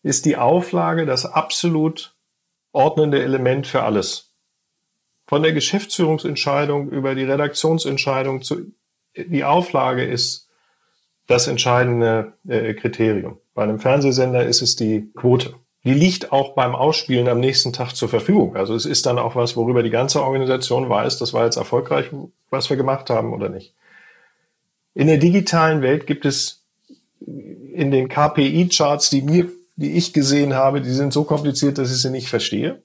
[0.03, 2.15] ist die Auflage das absolut
[2.71, 4.33] ordnende Element für alles.
[5.25, 8.71] Von der Geschäftsführungsentscheidung über die Redaktionsentscheidung zu
[9.17, 10.49] die Auflage ist
[11.27, 13.39] das entscheidende äh, Kriterium.
[13.53, 15.55] Bei einem Fernsehsender ist es die Quote.
[15.83, 18.55] Die liegt auch beim Ausspielen am nächsten Tag zur Verfügung.
[18.55, 22.09] Also es ist dann auch was, worüber die ganze Organisation weiß, das war jetzt erfolgreich,
[22.49, 23.73] was wir gemacht haben oder nicht.
[24.93, 26.64] In der digitalen Welt gibt es
[27.19, 32.01] in den KPI-Charts, die mir, die ich gesehen habe, die sind so kompliziert, dass ich
[32.01, 32.83] sie nicht verstehe.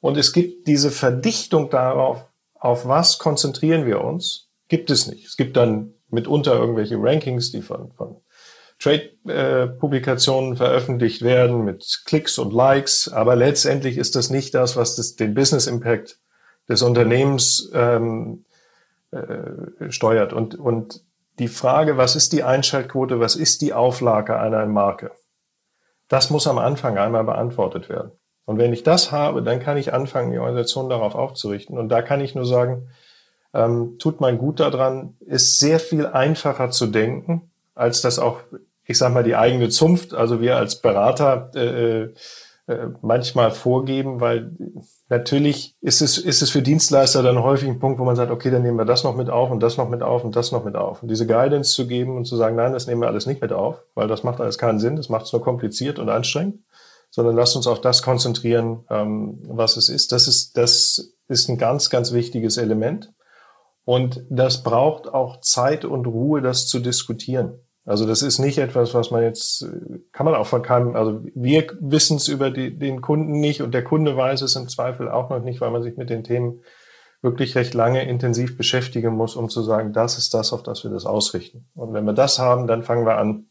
[0.00, 5.26] Und es gibt diese Verdichtung darauf, auf was konzentrieren wir uns, gibt es nicht.
[5.26, 8.16] Es gibt dann mitunter irgendwelche Rankings, die von, von
[8.78, 14.96] Trade-Publikationen äh, veröffentlicht werden mit Klicks und Likes, aber letztendlich ist das nicht das, was
[14.96, 16.18] das, den Business Impact
[16.68, 18.44] des Unternehmens ähm,
[19.10, 20.32] äh, steuert.
[20.32, 21.02] Und, und
[21.38, 25.12] die Frage, was ist die Einschaltquote, was ist die Auflage einer Marke,
[26.08, 28.12] das muss am Anfang einmal beantwortet werden.
[28.44, 31.76] Und wenn ich das habe, dann kann ich anfangen, die Organisation darauf aufzurichten.
[31.76, 32.88] Und da kann ich nur sagen,
[33.52, 38.40] ähm, tut man gut daran, ist sehr viel einfacher zu denken, als das auch,
[38.84, 42.14] ich sag mal, die eigene Zunft, also wir als Berater äh, äh,
[43.00, 44.52] manchmal vorgeben, weil
[45.08, 48.50] natürlich ist es, ist es für Dienstleister dann häufig ein Punkt, wo man sagt, okay,
[48.50, 50.64] dann nehmen wir das noch mit auf und das noch mit auf und das noch
[50.64, 51.02] mit auf.
[51.02, 53.52] Und diese Guidance zu geben und zu sagen, nein, das nehmen wir alles nicht mit
[53.52, 56.60] auf, weil das macht alles keinen Sinn, das macht es nur kompliziert und anstrengend
[57.10, 60.12] sondern lasst uns auf das konzentrieren, ähm, was es ist.
[60.12, 63.12] Das ist, das ist ein ganz, ganz wichtiges Element.
[63.84, 67.58] Und das braucht auch Zeit und Ruhe, das zu diskutieren.
[67.88, 69.66] Also das ist nicht etwas, was man jetzt,
[70.12, 73.72] kann man auch von keinem, also wir wissen es über die, den Kunden nicht und
[73.72, 76.60] der Kunde weiß es im Zweifel auch noch nicht, weil man sich mit den Themen
[77.22, 80.90] wirklich recht lange intensiv beschäftigen muss, um zu sagen, das ist das, auf das wir
[80.90, 81.66] das ausrichten.
[81.74, 83.46] Und wenn wir das haben, dann fangen wir an,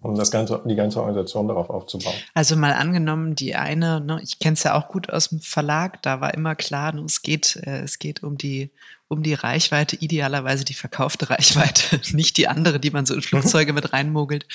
[0.00, 2.14] um das ganze, die ganze Organisation darauf aufzubauen.
[2.34, 6.00] Also mal angenommen, die eine, ne, ich kenne es ja auch gut aus dem Verlag,
[6.02, 8.70] da war immer klar, ne, es geht, äh, es geht um die,
[9.12, 13.22] um die Reichweite, idealerweise die verkaufte Reichweite, nicht die andere, die man so in.
[13.22, 14.46] Flugzeuge mit reinmogelt.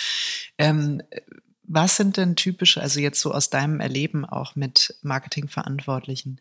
[0.57, 1.01] Ähm,
[1.63, 6.39] was sind denn typische, also jetzt so aus deinem Erleben auch mit Marketingverantwortlichen,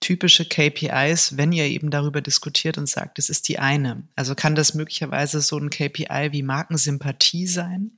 [0.00, 4.08] typische KPIs, wenn ihr eben darüber diskutiert und sagt, es ist die eine?
[4.16, 7.92] Also kann das möglicherweise so ein KPI wie Markensympathie sein?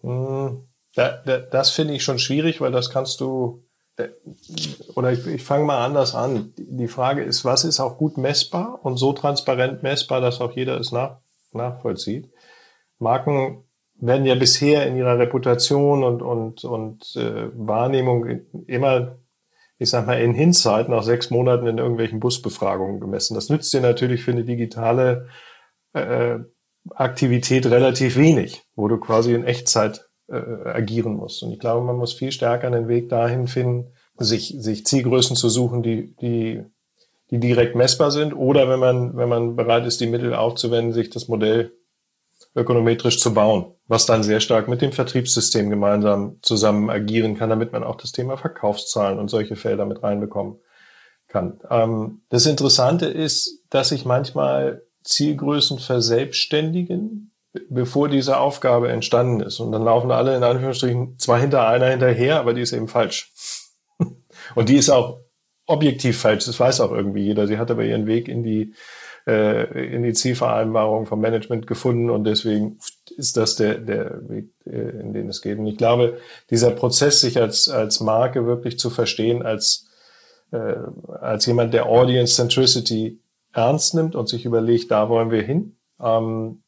[0.00, 3.64] Hm, da, da, das finde ich schon schwierig, weil das kannst du,
[4.94, 6.52] oder ich, ich fange mal anders an.
[6.56, 10.78] Die Frage ist, was ist auch gut messbar und so transparent messbar, dass auch jeder
[10.78, 11.18] es nach,
[11.52, 12.30] nachvollzieht.
[12.98, 13.64] Marken
[14.00, 18.26] werden ja bisher in ihrer Reputation und, und, und äh, Wahrnehmung
[18.66, 19.18] immer,
[19.78, 23.34] ich sag mal, in Hinzeit nach sechs Monaten in irgendwelchen Busbefragungen gemessen.
[23.34, 25.28] Das nützt dir natürlich für eine digitale
[25.92, 26.38] äh,
[26.94, 31.42] Aktivität relativ wenig, wo du quasi in Echtzeit äh, agieren musst.
[31.42, 35.48] Und ich glaube, man muss viel stärker den Weg dahin finden, sich, sich Zielgrößen zu
[35.48, 36.62] suchen, die, die,
[37.30, 41.10] die direkt messbar sind oder wenn man, wenn man bereit ist, die Mittel aufzuwenden, sich
[41.10, 41.72] das Modell
[42.54, 47.72] ökonometrisch zu bauen, was dann sehr stark mit dem Vertriebssystem gemeinsam zusammen agieren kann, damit
[47.72, 50.58] man auch das Thema Verkaufszahlen und solche Felder mit reinbekommen
[51.28, 51.60] kann.
[51.70, 57.29] Ähm, das Interessante ist, dass ich manchmal Zielgrößen verselbstständigen,
[57.68, 59.60] bevor diese Aufgabe entstanden ist.
[59.60, 63.32] Und dann laufen alle in Anführungsstrichen zwar hinter einer hinterher, aber die ist eben falsch.
[64.54, 65.20] Und die ist auch
[65.66, 66.46] objektiv falsch.
[66.46, 67.46] Das weiß auch irgendwie jeder.
[67.46, 68.74] Sie hat aber ihren Weg in die
[69.26, 72.78] äh, in die Zielvereinbarung vom Management gefunden und deswegen
[73.16, 75.58] ist das der, der Weg, äh, in den es geht.
[75.58, 79.88] Und ich glaube, dieser Prozess, sich als, als Marke wirklich zu verstehen, als,
[80.52, 80.74] äh,
[81.20, 83.20] als jemand, der Audience Centricity
[83.52, 86.62] ernst nimmt und sich überlegt, da wollen wir hin, ähm,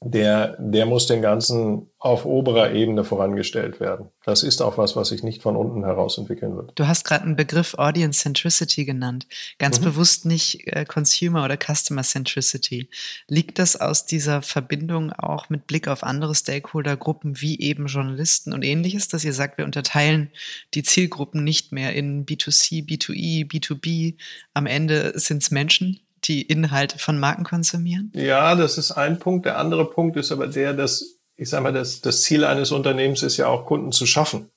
[0.00, 4.10] der, der muss den Ganzen auf oberer Ebene vorangestellt werden.
[4.24, 6.70] Das ist auch was, was sich nicht von unten heraus entwickeln wird.
[6.76, 9.26] Du hast gerade einen Begriff Audience Centricity genannt.
[9.58, 9.86] Ganz mhm.
[9.86, 12.88] bewusst nicht äh, Consumer oder Customer Centricity.
[13.26, 18.64] Liegt das aus dieser Verbindung auch mit Blick auf andere Stakeholdergruppen wie eben Journalisten und
[18.64, 20.30] ähnliches, dass ihr sagt, wir unterteilen
[20.74, 24.14] die Zielgruppen nicht mehr in B2C, B2E, B2B.
[24.54, 28.12] Am Ende sind es Menschen, die Inhalte von Marken konsumieren?
[28.14, 29.46] Ja, das ist ein Punkt.
[29.46, 31.04] Der andere Punkt ist aber der, dass,
[31.36, 34.50] ich sage mal, das, das Ziel eines Unternehmens ist ja auch Kunden zu schaffen.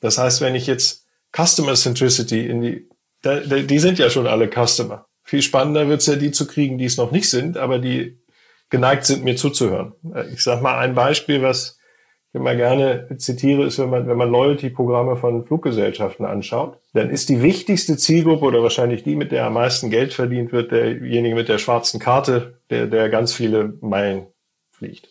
[0.00, 1.04] Das heißt, wenn ich jetzt
[1.36, 2.88] Customer Centricity in die,
[3.24, 5.06] die sind ja schon alle Customer.
[5.24, 8.18] Viel spannender wird es ja, die zu kriegen, die es noch nicht sind, aber die
[8.70, 9.92] geneigt sind, mir zuzuhören.
[10.32, 11.77] Ich sage mal ein Beispiel, was
[12.32, 17.42] immer gerne zitiere, ist, wenn man, wenn man Loyalty-Programme von Fluggesellschaften anschaut, dann ist die
[17.42, 21.58] wichtigste Zielgruppe oder wahrscheinlich die, mit der am meisten Geld verdient wird, derjenige mit der
[21.58, 24.26] schwarzen Karte, der, der ganz viele Meilen
[24.70, 25.08] fliegt.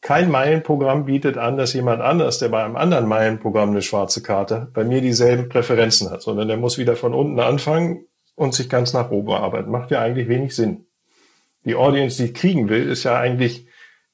[0.00, 4.68] Kein Meilenprogramm bietet an, dass jemand anders, der bei einem anderen Meilenprogramm eine schwarze Karte,
[4.72, 8.92] bei mir dieselben Präferenzen hat, sondern der muss wieder von unten anfangen und sich ganz
[8.92, 9.70] nach oben arbeiten.
[9.70, 10.86] Macht ja eigentlich wenig Sinn.
[11.64, 13.66] Die Audience, die ich kriegen will, ist ja eigentlich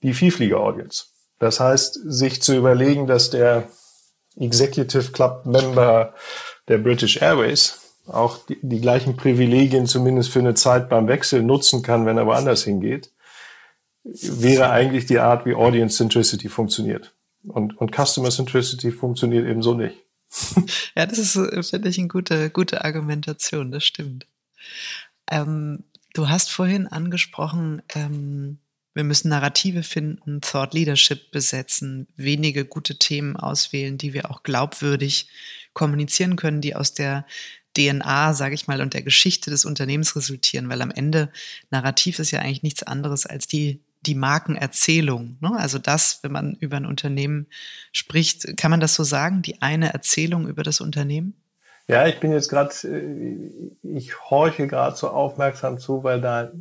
[0.03, 1.12] die Vielflieger-Audience.
[1.43, 3.69] Das heißt, sich zu überlegen, dass der
[4.37, 6.15] Executive Club Member
[6.69, 11.83] der British Airways auch die, die gleichen Privilegien zumindest für eine Zeit beim Wechsel nutzen
[11.83, 13.11] kann, wenn er woanders hingeht,
[14.05, 17.13] wäre eigentlich die Art, wie Audience Centricity funktioniert.
[17.43, 19.97] Und, und Customer Centricity funktioniert eben so nicht.
[20.95, 21.33] Ja, das ist,
[21.71, 24.29] finde ich, eine gute, gute Argumentation, das stimmt.
[25.29, 25.83] Ähm,
[26.15, 28.59] du hast vorhin angesprochen, ähm,
[28.95, 35.29] wir müssen Narrative finden, Thought Leadership besetzen, wenige gute Themen auswählen, die wir auch glaubwürdig
[35.73, 37.27] kommunizieren können, die aus der
[37.77, 41.31] DNA, sage ich mal, und der Geschichte des Unternehmens resultieren, weil am Ende
[41.71, 45.37] Narrativ ist ja eigentlich nichts anderes als die die Markenerzählung.
[45.41, 45.53] Ne?
[45.57, 47.47] Also das, wenn man über ein Unternehmen
[47.93, 51.35] spricht, kann man das so sagen, die eine Erzählung über das Unternehmen?
[51.89, 56.53] Ja, ich bin jetzt gerade, äh, ich horche gerade so aufmerksam zu, weil da,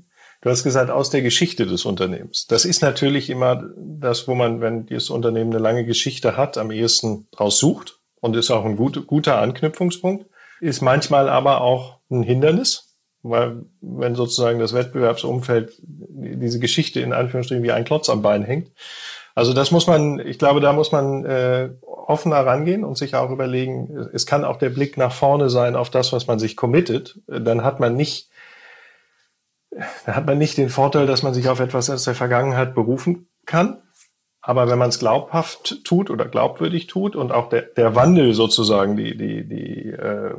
[0.42, 2.48] du hast gesagt, aus der Geschichte des Unternehmens.
[2.48, 6.72] Das ist natürlich immer das, wo man, wenn dieses Unternehmen eine lange Geschichte hat, am
[6.72, 10.26] ehesten draus sucht und ist auch ein gut, guter Anknüpfungspunkt,
[10.60, 17.64] ist manchmal aber auch ein Hindernis, weil wenn sozusagen das Wettbewerbsumfeld diese Geschichte in Anführungsstrichen
[17.64, 18.72] wie ein Klotz am Bein hängt.
[19.34, 23.32] Also das muss man, ich glaube, da muss man äh, offener rangehen und sich auch
[23.32, 27.20] überlegen, es kann auch der Blick nach vorne sein auf das, was man sich committet.
[27.28, 28.30] Dann hat man nicht,
[30.06, 33.30] dann hat man nicht den Vorteil, dass man sich auf etwas aus der Vergangenheit berufen
[33.46, 33.82] kann.
[34.42, 38.98] Aber wenn man es glaubhaft tut oder glaubwürdig tut und auch der, der Wandel sozusagen
[38.98, 40.34] die, die, die äh,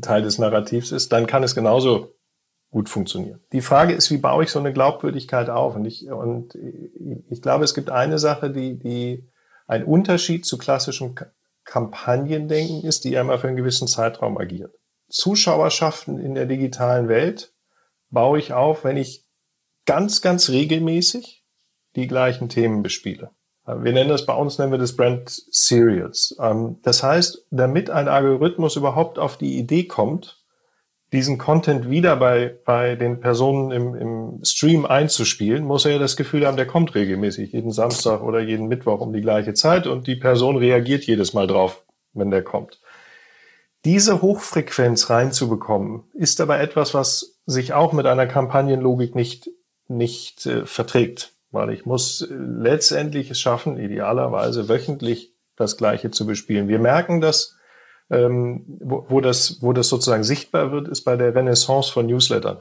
[0.00, 2.14] Teil des Narrativs ist, dann kann es genauso
[2.70, 3.40] gut funktionieren.
[3.52, 5.74] Die Frage ist, wie baue ich so eine Glaubwürdigkeit auf?
[5.74, 6.56] Und ich, und
[7.28, 9.28] ich glaube, es gibt eine Sache, die, die
[9.66, 11.14] ein Unterschied zu klassischem
[11.64, 14.74] Kampagnendenken ist, die immer für einen gewissen Zeitraum agiert.
[15.08, 17.52] Zuschauerschaften in der digitalen Welt
[18.10, 19.24] baue ich auf, wenn ich
[19.86, 21.44] ganz, ganz regelmäßig
[21.96, 23.30] die gleichen Themen bespiele.
[23.66, 26.34] Wir nennen das bei uns, nennen wir das Brand Serials.
[26.40, 30.42] Ähm, das heißt, damit ein Algorithmus überhaupt auf die Idee kommt,
[31.12, 36.16] diesen Content wieder bei, bei den Personen im, im Stream einzuspielen, muss er ja das
[36.16, 40.06] Gefühl haben, der kommt regelmäßig, jeden Samstag oder jeden Mittwoch um die gleiche Zeit und
[40.06, 42.80] die Person reagiert jedes Mal drauf, wenn der kommt.
[43.84, 49.50] Diese Hochfrequenz reinzubekommen, ist aber etwas, was sich auch mit einer Kampagnenlogik nicht,
[49.88, 56.26] nicht äh, verträgt, weil ich muss äh, letztendlich es schaffen, idealerweise wöchentlich das Gleiche zu
[56.26, 56.68] bespielen.
[56.68, 57.56] Wir merken dass
[58.10, 62.60] ähm, wo, wo, das, wo das sozusagen sichtbar wird, ist bei der Renaissance von Newslettern.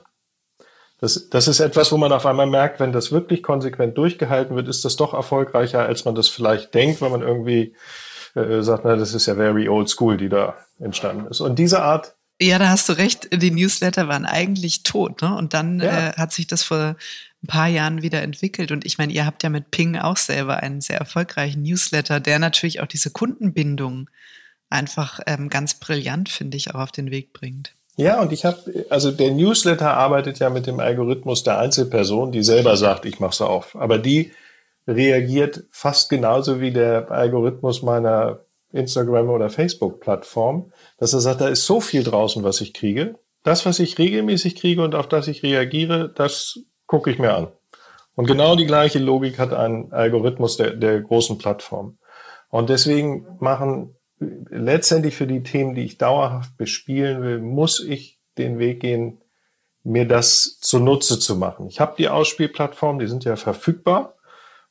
[0.99, 4.67] Das, das ist etwas, wo man auf einmal merkt, wenn das wirklich konsequent durchgehalten wird,
[4.67, 7.75] ist das doch erfolgreicher, als man das vielleicht denkt, wenn man irgendwie
[8.35, 11.39] äh, sagt, na, das ist ja very old school, die da entstanden ist.
[11.39, 13.29] Und diese Art ja, da hast du recht.
[13.31, 15.35] Die Newsletter waren eigentlich tot, ne?
[15.35, 16.09] Und dann ja.
[16.09, 16.95] äh, hat sich das vor
[17.43, 18.71] ein paar Jahren wieder entwickelt.
[18.71, 22.39] Und ich meine, ihr habt ja mit Ping auch selber einen sehr erfolgreichen Newsletter, der
[22.39, 24.09] natürlich auch diese Kundenbindung
[24.69, 27.73] einfach ähm, ganz brillant, finde ich, auch auf den Weg bringt.
[27.95, 32.43] Ja, und ich habe, also der Newsletter arbeitet ja mit dem Algorithmus der Einzelperson, die
[32.43, 33.75] selber sagt, ich mache es auf.
[33.75, 34.31] Aber die
[34.87, 38.39] reagiert fast genauso wie der Algorithmus meiner
[38.71, 43.15] Instagram- oder Facebook-Plattform, dass er sagt, da ist so viel draußen, was ich kriege.
[43.43, 47.47] Das, was ich regelmäßig kriege und auf das ich reagiere, das gucke ich mir an.
[48.15, 51.97] Und genau die gleiche Logik hat ein Algorithmus der, der großen Plattform.
[52.49, 58.59] Und deswegen machen letztendlich für die Themen, die ich dauerhaft bespielen will, muss ich den
[58.59, 59.21] Weg gehen,
[59.83, 61.67] mir das zunutze zu machen.
[61.67, 64.15] Ich habe die Ausspielplattformen, die sind ja verfügbar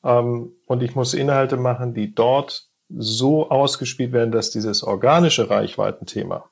[0.04, 6.50] ähm, und ich muss Inhalte machen, die dort so ausgespielt werden, dass dieses organische Reichweitenthema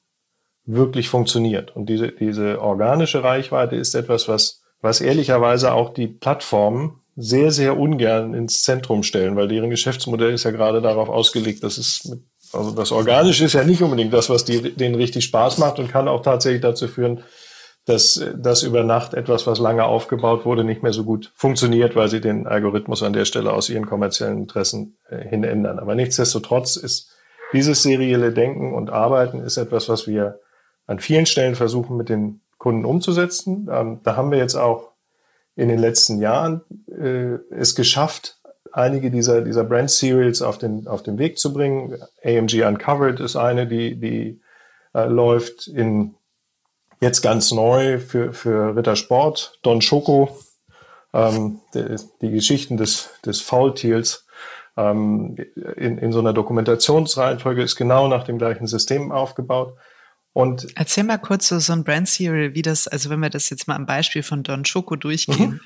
[0.64, 1.74] wirklich funktioniert.
[1.76, 7.78] Und diese, diese organische Reichweite ist etwas, was, was ehrlicherweise auch die Plattformen sehr, sehr
[7.78, 12.22] ungern ins Zentrum stellen, weil deren Geschäftsmodell ist ja gerade darauf ausgelegt, dass es mit
[12.54, 15.90] also das Organische ist ja nicht unbedingt das, was die, denen richtig Spaß macht und
[15.90, 17.22] kann auch tatsächlich dazu führen,
[17.86, 22.08] dass das über Nacht etwas, was lange aufgebaut wurde, nicht mehr so gut funktioniert, weil
[22.08, 25.78] sie den Algorithmus an der Stelle aus ihren kommerziellen Interessen äh, hin ändern.
[25.78, 27.10] Aber nichtsdestotrotz ist
[27.52, 30.40] dieses serielle Denken und Arbeiten ist etwas, was wir
[30.86, 33.68] an vielen Stellen versuchen mit den Kunden umzusetzen.
[33.70, 34.92] Ähm, da haben wir jetzt auch
[35.54, 38.40] in den letzten Jahren äh, es geschafft,
[38.72, 42.02] einige dieser, dieser Brand Serials auf den, auf den Weg zu bringen.
[42.24, 44.40] AMG Uncovered ist eine, die, die
[44.94, 46.14] äh, läuft in
[47.04, 49.58] jetzt ganz neu für, für Rittersport.
[49.62, 50.36] Don Schoko,
[51.12, 54.26] ähm, die, die Geschichten des, des Faultiers
[54.76, 55.36] ähm,
[55.76, 59.74] in, in so einer Dokumentationsreihenfolge ist genau nach dem gleichen System aufgebaut.
[60.32, 63.50] Und Erzähl mal kurz so, so ein Brand Serial, wie das, also wenn wir das
[63.50, 65.60] jetzt mal am Beispiel von Don Choco durchgehen, mhm.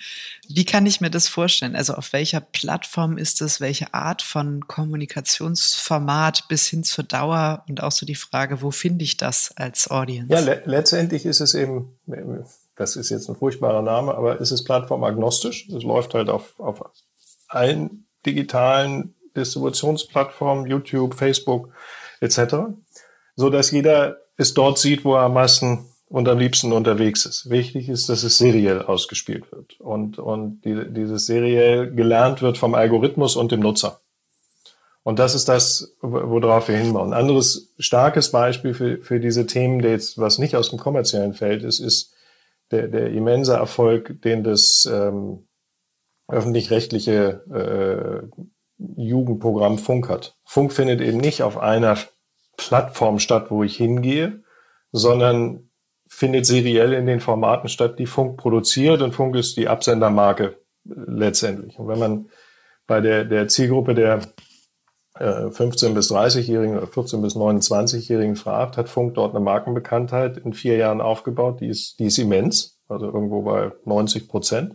[0.48, 1.76] Wie kann ich mir das vorstellen?
[1.76, 7.82] Also auf welcher Plattform ist es, welche Art von Kommunikationsformat bis hin zur Dauer und
[7.82, 10.32] auch so die Frage, wo finde ich das als Audience?
[10.32, 11.98] Ja, le letztendlich ist es eben,
[12.76, 15.68] das ist jetzt ein furchtbarer Name, aber ist es plattformagnostisch.
[15.68, 16.82] Es läuft halt auf, auf
[17.48, 21.70] allen digitalen Distributionsplattformen, YouTube, Facebook
[22.20, 22.54] etc.,
[23.36, 27.50] so dass jeder es dort sieht, wo er am meisten und am liebsten unterwegs ist.
[27.50, 32.74] Wichtig ist, dass es seriell ausgespielt wird und, und die, dieses seriell gelernt wird vom
[32.74, 34.00] Algorithmus und dem Nutzer.
[35.02, 37.12] Und das ist das, worauf wir hinbauen.
[37.12, 41.34] Ein anderes starkes Beispiel für, für diese Themen, der jetzt, was nicht aus dem kommerziellen
[41.34, 42.12] Feld ist, ist
[42.70, 45.46] der, der immense Erfolg, den das ähm,
[46.28, 48.42] öffentlich-rechtliche äh,
[48.96, 50.36] Jugendprogramm Funk hat.
[50.44, 51.96] Funk findet eben nicht auf einer
[52.58, 54.42] Plattform statt, wo ich hingehe,
[54.92, 55.67] sondern
[56.18, 61.78] findet seriell in den Formaten statt, die Funk produziert und Funk ist die Absendermarke letztendlich.
[61.78, 62.28] Und wenn man
[62.88, 64.22] bei der, der Zielgruppe der
[65.14, 70.54] äh, 15 bis 30-Jährigen oder 14 bis 29-Jährigen fragt, hat Funk dort eine Markenbekanntheit in
[70.54, 74.74] vier Jahren aufgebaut, die ist, die ist immens, also irgendwo bei 90 Prozent.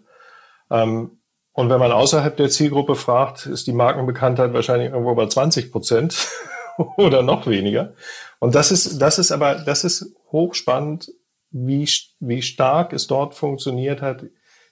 [0.71, 1.19] Ähm,
[1.51, 6.29] und wenn man außerhalb der Zielgruppe fragt, ist die Markenbekanntheit wahrscheinlich irgendwo bei 20 Prozent.
[6.97, 7.93] oder noch weniger.
[8.39, 11.11] Und das ist, das ist aber, das ist hochspannend,
[11.53, 11.87] wie,
[12.19, 14.25] wie stark es dort funktioniert hat,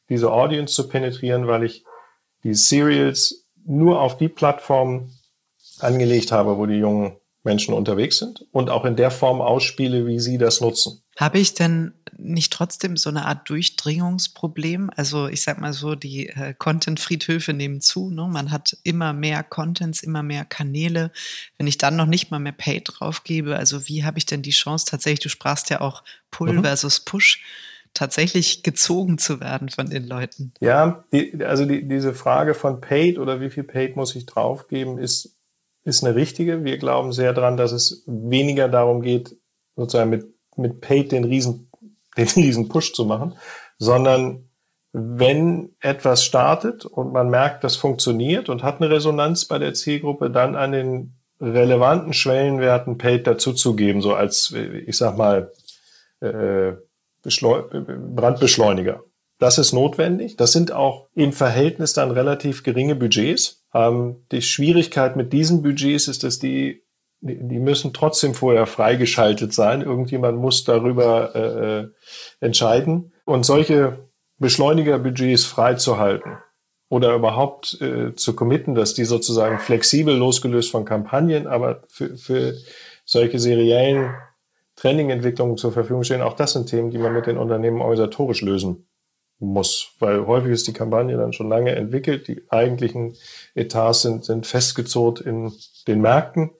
[0.09, 1.85] diese Audience zu penetrieren, weil ich
[2.43, 5.11] die Serials nur auf die Plattform
[5.79, 10.19] angelegt habe, wo die jungen Menschen unterwegs sind und auch in der Form ausspiele, wie
[10.19, 11.00] sie das nutzen.
[11.17, 14.91] Habe ich denn nicht trotzdem so eine Art Durchdringungsproblem?
[14.95, 18.09] Also ich sag mal so, die äh, Content-Friedhöfe nehmen zu.
[18.09, 18.27] Ne?
[18.29, 21.11] Man hat immer mehr Contents, immer mehr Kanäle.
[21.57, 24.51] Wenn ich dann noch nicht mal mehr Pay draufgebe, also wie habe ich denn die
[24.51, 26.63] Chance tatsächlich, du sprachst ja auch Pull mhm.
[26.63, 27.43] versus Push,
[27.93, 30.53] tatsächlich gezogen zu werden von den Leuten?
[30.61, 34.97] Ja, die, also die, diese Frage von Paid oder wie viel Paid muss ich draufgeben,
[34.97, 35.37] ist
[35.83, 36.63] ist eine richtige.
[36.63, 39.35] Wir glauben sehr dran, dass es weniger darum geht,
[39.75, 40.25] sozusagen mit,
[40.61, 41.69] mit Paid den riesen,
[42.17, 43.35] den riesen Push zu machen,
[43.77, 44.47] sondern
[44.93, 50.29] wenn etwas startet und man merkt, das funktioniert und hat eine Resonanz bei der Zielgruppe,
[50.29, 55.51] dann an den relevanten Schwellenwerten Paid dazuzugeben, so als, ich sag mal,
[56.19, 56.73] äh,
[57.23, 59.03] Brandbeschleuniger.
[59.39, 60.37] Das ist notwendig.
[60.37, 63.65] Das sind auch im Verhältnis dann relativ geringe Budgets.
[63.73, 66.83] Ähm, die Schwierigkeit mit diesen Budgets ist, dass die,
[67.21, 69.81] die müssen trotzdem vorher freigeschaltet sein.
[69.81, 71.87] Irgendjemand muss darüber äh, äh,
[72.39, 73.13] entscheiden.
[73.25, 74.09] Und solche
[74.39, 76.37] Beschleunigerbudgets freizuhalten
[76.89, 82.55] oder überhaupt äh, zu committen, dass die sozusagen flexibel losgelöst von Kampagnen, aber für, für
[83.05, 84.13] solche seriellen
[84.75, 88.87] Trending-Entwicklungen zur Verfügung stehen, auch das sind Themen, die man mit den Unternehmen organisatorisch lösen
[89.37, 93.15] muss, weil häufig ist die Kampagne dann schon lange entwickelt, die eigentlichen
[93.53, 95.51] Etats sind, sind festgezurrt in
[95.87, 96.51] den Märkten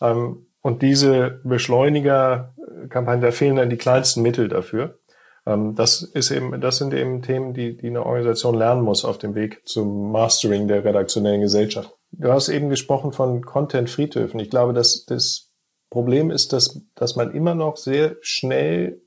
[0.00, 4.98] und diese Beschleuniger-Kampagnen, da fehlen dann die kleinsten Mittel dafür.
[5.46, 9.18] Ähm, das ist eben, das sind eben Themen, die, die eine Organisation lernen muss auf
[9.18, 11.94] dem Weg zum Mastering der redaktionellen Gesellschaft.
[12.12, 14.40] Du hast eben gesprochen von Content-Friedhöfen.
[14.40, 15.50] Ich glaube, dass das
[15.90, 19.02] Problem ist, dass, dass man immer noch sehr schnell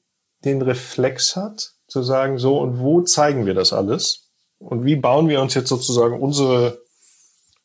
[0.45, 4.29] den Reflex hat, zu sagen, so und wo zeigen wir das alles?
[4.59, 6.79] Und wie bauen wir uns jetzt sozusagen unsere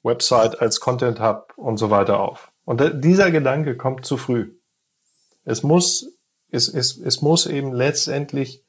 [0.02, 2.51] Website als Content Hub und so weiter auf?
[2.64, 4.54] Und dieser Gedanke kommt zu früh.
[5.44, 6.18] Es muss,
[6.50, 8.64] es, es, es muss eben letztendlich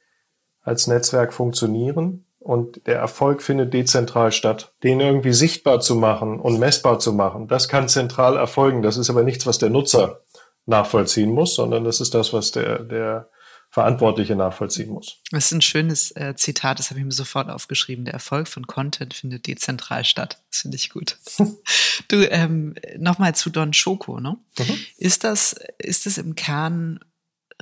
[0.61, 4.73] als Netzwerk funktionieren und der Erfolg findet dezentral statt.
[4.83, 8.81] Den irgendwie sichtbar zu machen und messbar zu machen, das kann zentral erfolgen.
[8.81, 10.21] Das ist aber nichts, was der Nutzer
[10.65, 13.29] nachvollziehen muss, sondern das ist das, was der, der
[13.73, 15.17] Verantwortliche nachvollziehen muss.
[15.31, 18.05] Das ist ein schönes äh, Zitat, das habe ich mir sofort aufgeschrieben.
[18.05, 20.43] Der Erfolg von Content findet dezentral statt.
[20.51, 21.17] Das finde ich gut.
[22.07, 24.37] du, ähm, nochmal zu Don Schoko, ne?
[24.59, 24.77] Mhm.
[24.97, 26.99] Ist das, ist das im Kern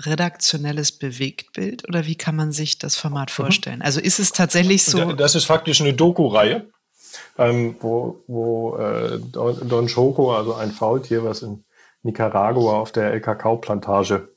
[0.02, 3.44] redaktionelles Bewegtbild oder wie kann man sich das Format mhm.
[3.44, 3.80] vorstellen?
[3.80, 3.86] Mhm.
[3.86, 5.14] Also ist es tatsächlich so?
[5.14, 6.66] Das ist faktisch eine Doku-Reihe,
[7.38, 11.64] ähm, wo, wo äh, Don, Schoko, also ein Faultier, was in
[12.04, 14.28] Nicaragua auf der El-Kakao-Plantage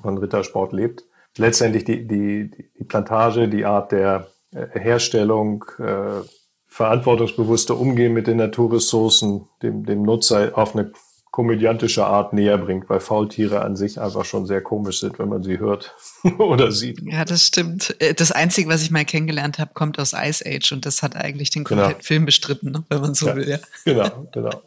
[0.00, 1.04] von Rittersport lebt.
[1.36, 6.22] Letztendlich die, die, die Plantage, die Art der äh, Herstellung, äh,
[6.66, 10.92] verantwortungsbewusste Umgehen mit den Naturressourcen, dem, dem Nutzer auf eine
[11.30, 15.42] komödiantische Art näher bringt, weil Faultiere an sich einfach schon sehr komisch sind, wenn man
[15.42, 15.94] sie hört
[16.38, 17.02] oder sieht.
[17.02, 17.94] Ja, das stimmt.
[17.98, 21.14] Äh, das Einzige, was ich mal kennengelernt habe, kommt aus Ice Age und das hat
[21.14, 22.04] eigentlich den kompletten genau.
[22.04, 23.48] Film bestritten, ne, wenn man so ja, will.
[23.50, 23.58] Ja.
[23.84, 24.62] Genau, genau.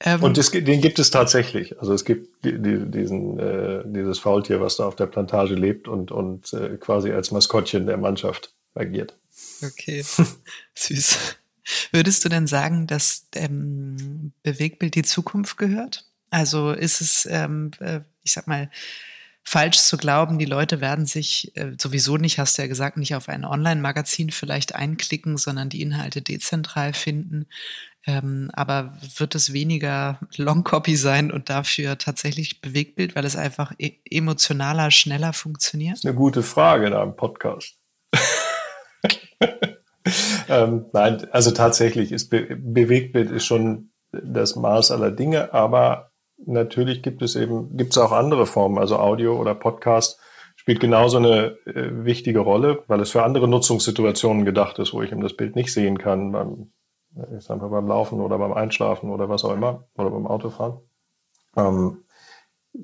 [0.00, 1.78] Ähm, und es, den gibt es tatsächlich.
[1.78, 5.88] Also es gibt die, die, diesen, äh, dieses Faultier, was da auf der Plantage lebt
[5.88, 9.16] und, und äh, quasi als Maskottchen der Mannschaft agiert.
[9.62, 10.04] Okay,
[10.74, 11.18] süß.
[11.92, 16.04] Würdest du denn sagen, dass ähm, Bewegbild die Zukunft gehört?
[16.30, 18.70] Also ist es, ähm, äh, ich sag mal,
[19.44, 23.14] falsch zu glauben, die Leute werden sich äh, sowieso nicht, hast du ja gesagt, nicht
[23.14, 27.46] auf ein Online-Magazin vielleicht einklicken, sondern die Inhalte dezentral finden.
[28.06, 33.92] Ähm, aber wird es weniger Long-Copy sein und dafür tatsächlich Bewegtbild, weil es einfach e
[34.10, 35.94] emotionaler, schneller funktioniert?
[35.94, 37.78] Das ist eine gute Frage in einem Podcast.
[40.48, 46.10] ähm, nein, also tatsächlich ist Be Bewegtbild ist schon das Maß aller Dinge, aber
[46.44, 50.20] natürlich gibt es eben, gibt es auch andere Formen, also Audio oder Podcast
[50.56, 55.10] spielt genauso eine äh, wichtige Rolle, weil es für andere Nutzungssituationen gedacht ist, wo ich
[55.10, 56.72] eben das Bild nicht sehen kann, beim,
[57.36, 60.78] ich sag mal, beim Laufen oder beim Einschlafen oder was auch immer, oder beim Autofahren.
[61.56, 62.04] Ähm,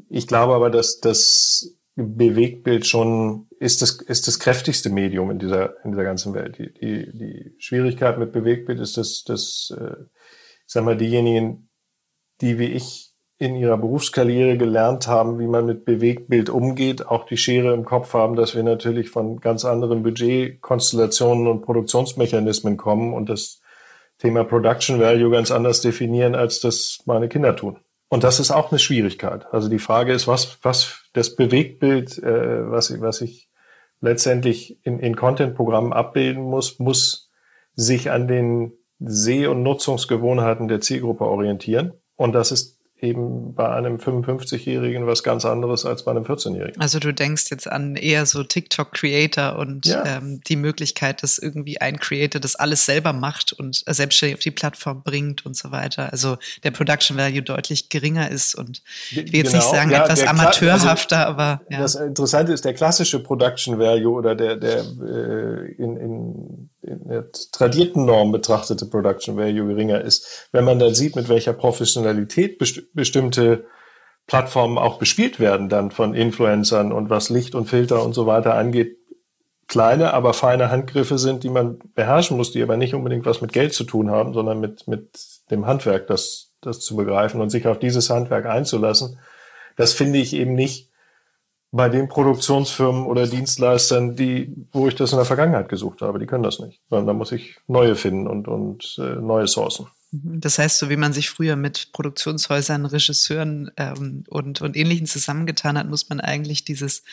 [0.09, 5.85] ich glaube aber, dass das Bewegtbild schon ist das, ist das kräftigste Medium in dieser,
[5.85, 6.59] in dieser ganzen Welt.
[6.59, 10.05] Die, die, die Schwierigkeit mit Bewegtbild ist, dass, dass äh,
[10.67, 11.69] ich sag mal, diejenigen,
[12.41, 17.39] die wie ich in ihrer Berufskarriere gelernt haben, wie man mit Bewegtbild umgeht, auch die
[17.39, 23.29] Schere im Kopf haben, dass wir natürlich von ganz anderen Budgetkonstellationen und Produktionsmechanismen kommen und
[23.29, 23.60] das
[24.21, 27.79] Thema Production Value ganz anders definieren, als das meine Kinder tun.
[28.09, 29.47] Und das ist auch eine Schwierigkeit.
[29.53, 33.49] Also die Frage ist, was, was das Bewegtbild, äh, was, ich, was ich
[34.01, 37.31] letztendlich in, in Content-Programmen abbilden muss, muss
[37.75, 41.93] sich an den Seh- und Nutzungsgewohnheiten der Zielgruppe orientieren.
[42.17, 46.81] Und das ist eben bei einem 55-Jährigen was ganz anderes als bei einem 14-Jährigen.
[46.81, 50.05] Also du denkst jetzt an eher so TikTok-Creator und ja.
[50.05, 54.51] ähm, die Möglichkeit, dass irgendwie ein Creator das alles selber macht und selbstständig auf die
[54.51, 56.13] Plattform bringt und so weiter.
[56.13, 59.57] Also der Production Value deutlich geringer ist und ich will jetzt genau.
[59.57, 61.81] nicht sagen ja, etwas amateurhafter, also, aber ja.
[61.81, 67.31] Das Interessante ist, der klassische Production Value oder der, der äh, in, in in der
[67.53, 72.95] tradierten Norm betrachtete Production Value geringer ist, wenn man dann sieht, mit welcher Professionalität best
[72.95, 73.67] bestimmte
[74.27, 78.55] Plattformen auch bespielt werden, dann von Influencern und was Licht und Filter und so weiter
[78.55, 78.97] angeht,
[79.67, 83.53] kleine, aber feine Handgriffe sind, die man beherrschen muss, die aber nicht unbedingt was mit
[83.53, 85.11] Geld zu tun haben, sondern mit, mit
[85.51, 89.19] dem Handwerk, das, das zu begreifen und sich auf dieses Handwerk einzulassen.
[89.77, 90.90] Das finde ich eben nicht
[91.73, 96.27] bei den Produktionsfirmen oder Dienstleistern, die, wo ich das in der Vergangenheit gesucht habe, die
[96.27, 96.81] können das nicht.
[96.89, 99.87] Sondern da muss ich neue finden und, und äh, neue Sourcen.
[100.11, 100.41] Mhm.
[100.41, 105.79] Das heißt, so wie man sich früher mit Produktionshäusern, Regisseuren ähm, und, und Ähnlichen zusammengetan
[105.79, 107.05] hat, muss man eigentlich dieses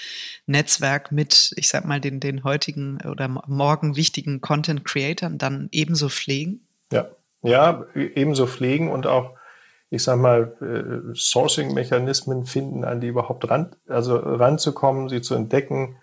[0.48, 6.62] Netzwerk mit, ich sag mal, den, den heutigen oder morgen wichtigen Content-Creatern dann ebenso pflegen?
[6.92, 7.10] Ja,
[7.44, 9.36] ja, ebenso pflegen und auch
[9.90, 15.98] ich sag mal, äh, Sourcing-Mechanismen finden, an die überhaupt ran, also ranzukommen, sie zu entdecken.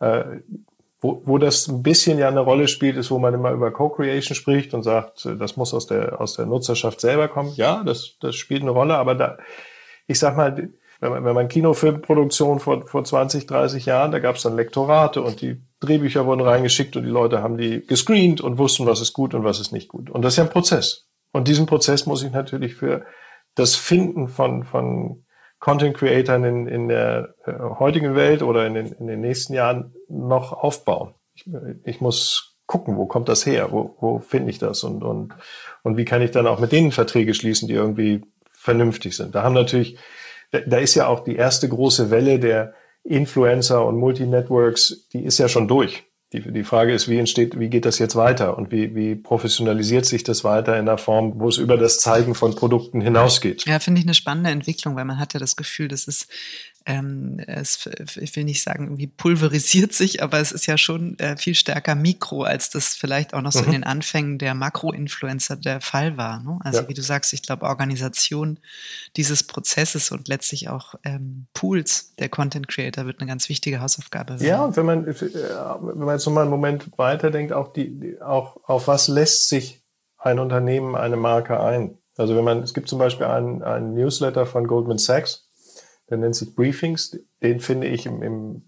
[0.00, 0.40] Äh,
[1.02, 4.34] wo, wo das ein bisschen ja eine Rolle spielt, ist, wo man immer über Co-Creation
[4.34, 7.52] spricht und sagt, äh, das muss aus der, aus der Nutzerschaft selber kommen.
[7.56, 9.38] Ja, das, das spielt eine Rolle, aber da,
[10.06, 10.70] ich sag mal,
[11.00, 15.22] wenn man, wenn man Kinofilmproduktion vor, vor 20, 30 Jahren, da gab es dann Lektorate
[15.22, 19.14] und die Drehbücher wurden reingeschickt und die Leute haben die gescreent und wussten, was ist
[19.14, 20.10] gut und was ist nicht gut.
[20.10, 21.06] Und das ist ja ein Prozess.
[21.32, 23.06] Und diesen Prozess muss ich natürlich für
[23.60, 25.24] das Finden von, von
[25.60, 29.94] Content Creatern in, in der äh, heutigen Welt oder in den, in den nächsten Jahren
[30.08, 31.14] noch aufbauen.
[31.34, 31.44] Ich,
[31.84, 33.68] ich muss gucken, wo kommt das her?
[33.70, 34.84] Wo, wo finde ich das?
[34.84, 35.34] Und, und,
[35.82, 39.34] und wie kann ich dann auch mit denen Verträge schließen, die irgendwie vernünftig sind?
[39.34, 39.98] Da haben natürlich,
[40.50, 45.38] da, da ist ja auch die erste große Welle der Influencer und Multinetworks, die ist
[45.38, 46.04] ja schon durch.
[46.32, 50.06] Die, die Frage ist, wie entsteht, wie geht das jetzt weiter und wie, wie professionalisiert
[50.06, 53.64] sich das weiter in einer Form, wo es über das Zeigen von Produkten hinausgeht?
[53.66, 56.28] Ja, finde ich eine spannende Entwicklung, weil man hat ja das Gefühl, das ist
[56.86, 61.36] ähm, es, ich will nicht sagen, irgendwie pulverisiert sich, aber es ist ja schon äh,
[61.36, 63.66] viel stärker Mikro, als das vielleicht auch noch so mhm.
[63.66, 66.42] in den Anfängen der Makro-Influencer der Fall war.
[66.42, 66.58] Ne?
[66.62, 66.88] Also ja.
[66.88, 68.58] wie du sagst, ich glaube, Organisation
[69.16, 74.34] dieses Prozesses und letztlich auch ähm, Pools der Content Creator wird eine ganz wichtige Hausaufgabe
[74.34, 74.46] werden.
[74.46, 78.56] Ja, und wenn man, äh, wenn man jetzt nochmal einen Moment weiterdenkt, auch die, auch
[78.64, 79.82] auf was lässt sich
[80.16, 81.98] ein Unternehmen, eine Marke ein?
[82.16, 85.49] Also wenn man, es gibt zum Beispiel einen, einen Newsletter von Goldman Sachs,
[86.10, 87.16] der nennt sich Briefings.
[87.42, 88.62] Den finde ich im, im,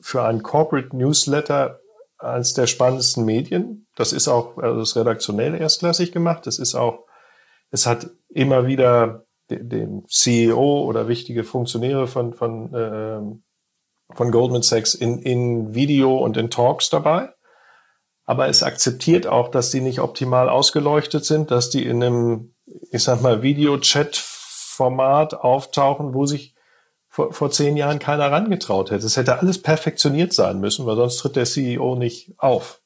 [0.00, 1.80] für einen Corporate Newsletter
[2.18, 3.86] eines der spannendsten Medien.
[3.96, 6.46] Das ist auch, also das redaktionell erstklassig gemacht.
[6.46, 7.06] Das ist auch,
[7.70, 14.62] es hat immer wieder den, den CEO oder wichtige Funktionäre von, von, äh, von Goldman
[14.62, 17.30] Sachs in, in Video und in Talks dabei.
[18.26, 22.54] Aber es akzeptiert auch, dass die nicht optimal ausgeleuchtet sind, dass die in einem
[22.90, 26.53] ich sag mal, Video-Chat-Format auftauchen, wo sich
[27.14, 29.06] vor, vor zehn Jahren keiner rangetraut hätte.
[29.06, 32.80] Es hätte alles perfektioniert sein müssen, weil sonst tritt der CEO nicht auf.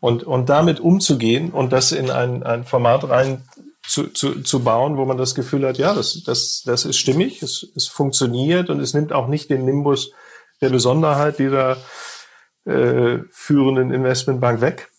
[0.00, 3.48] Und, und damit umzugehen und das in ein, ein Format rein
[3.86, 7.40] zu, zu, zu bauen, wo man das Gefühl hat, ja, das, das, das ist stimmig,
[7.40, 10.10] es, es funktioniert und es nimmt auch nicht den Nimbus
[10.60, 11.76] der Besonderheit dieser
[12.64, 14.90] äh, führenden Investmentbank weg,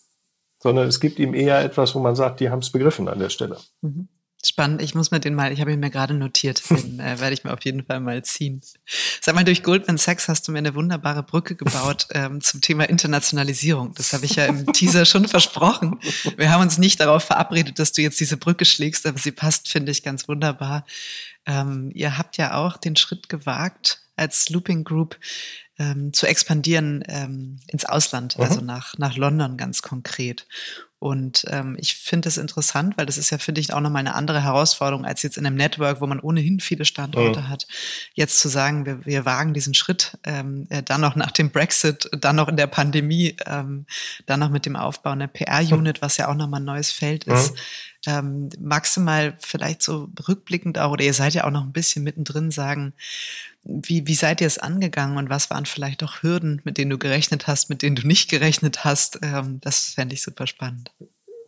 [0.60, 3.30] sondern es gibt ihm eher etwas, wo man sagt, die haben es begriffen an der
[3.30, 3.58] Stelle.
[3.82, 4.08] Mhm.
[4.42, 7.34] Spannend, ich muss mir den mal, ich habe ihn mir gerade notiert, den äh, werde
[7.34, 8.62] ich mir auf jeden Fall mal ziehen.
[9.20, 12.88] Sag mal, durch Goldman Sachs hast du mir eine wunderbare Brücke gebaut ähm, zum Thema
[12.88, 13.94] Internationalisierung.
[13.96, 16.00] Das habe ich ja im Teaser schon versprochen.
[16.38, 19.68] Wir haben uns nicht darauf verabredet, dass du jetzt diese Brücke schlägst, aber sie passt,
[19.68, 20.86] finde ich, ganz wunderbar.
[21.46, 25.18] Ähm, ihr habt ja auch den Schritt gewagt, als Looping Group
[25.80, 28.44] ähm, zu expandieren ähm, ins Ausland, mhm.
[28.44, 30.46] also nach, nach London ganz konkret.
[31.00, 34.16] Und ähm, ich finde es interessant, weil das ist ja, finde ich, auch nochmal eine
[34.16, 37.50] andere Herausforderung als jetzt in einem Network, wo man ohnehin viele Standorte mhm.
[37.50, 37.68] hat.
[38.14, 42.10] Jetzt zu sagen, wir, wir wagen diesen Schritt, ähm, äh, dann noch nach dem Brexit,
[42.20, 43.86] dann noch in der Pandemie, ähm,
[44.26, 47.54] dann noch mit dem Aufbau einer PR-Unit, was ja auch nochmal ein neues Feld ist.
[47.54, 47.58] Mhm.
[48.06, 51.74] Ähm, magst du mal vielleicht so rückblickend auch, oder ihr seid ja auch noch ein
[51.74, 52.93] bisschen mittendrin, sagen,
[53.64, 56.97] wie, wie seid ihr es angegangen und was waren vielleicht auch Hürden, mit denen du
[56.97, 59.20] gerechnet hast, mit denen du nicht gerechnet hast?
[59.22, 60.91] Ähm, das fände ich super spannend.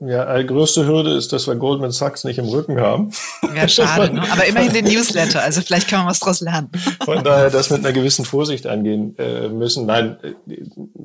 [0.04, 3.12] Ja, die größte Hürde ist, dass wir Goldman Sachs nicht im Rücken haben.
[3.56, 4.24] Ja, schade, ne?
[4.32, 6.72] aber immerhin den Newsletter, also vielleicht kann man was daraus lernen.
[7.06, 9.86] Von daher das mit einer gewissen Vorsicht angehen äh, müssen.
[9.86, 10.18] Nein,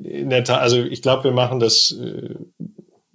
[0.03, 2.35] in der Tat, also ich glaube, wir machen das äh,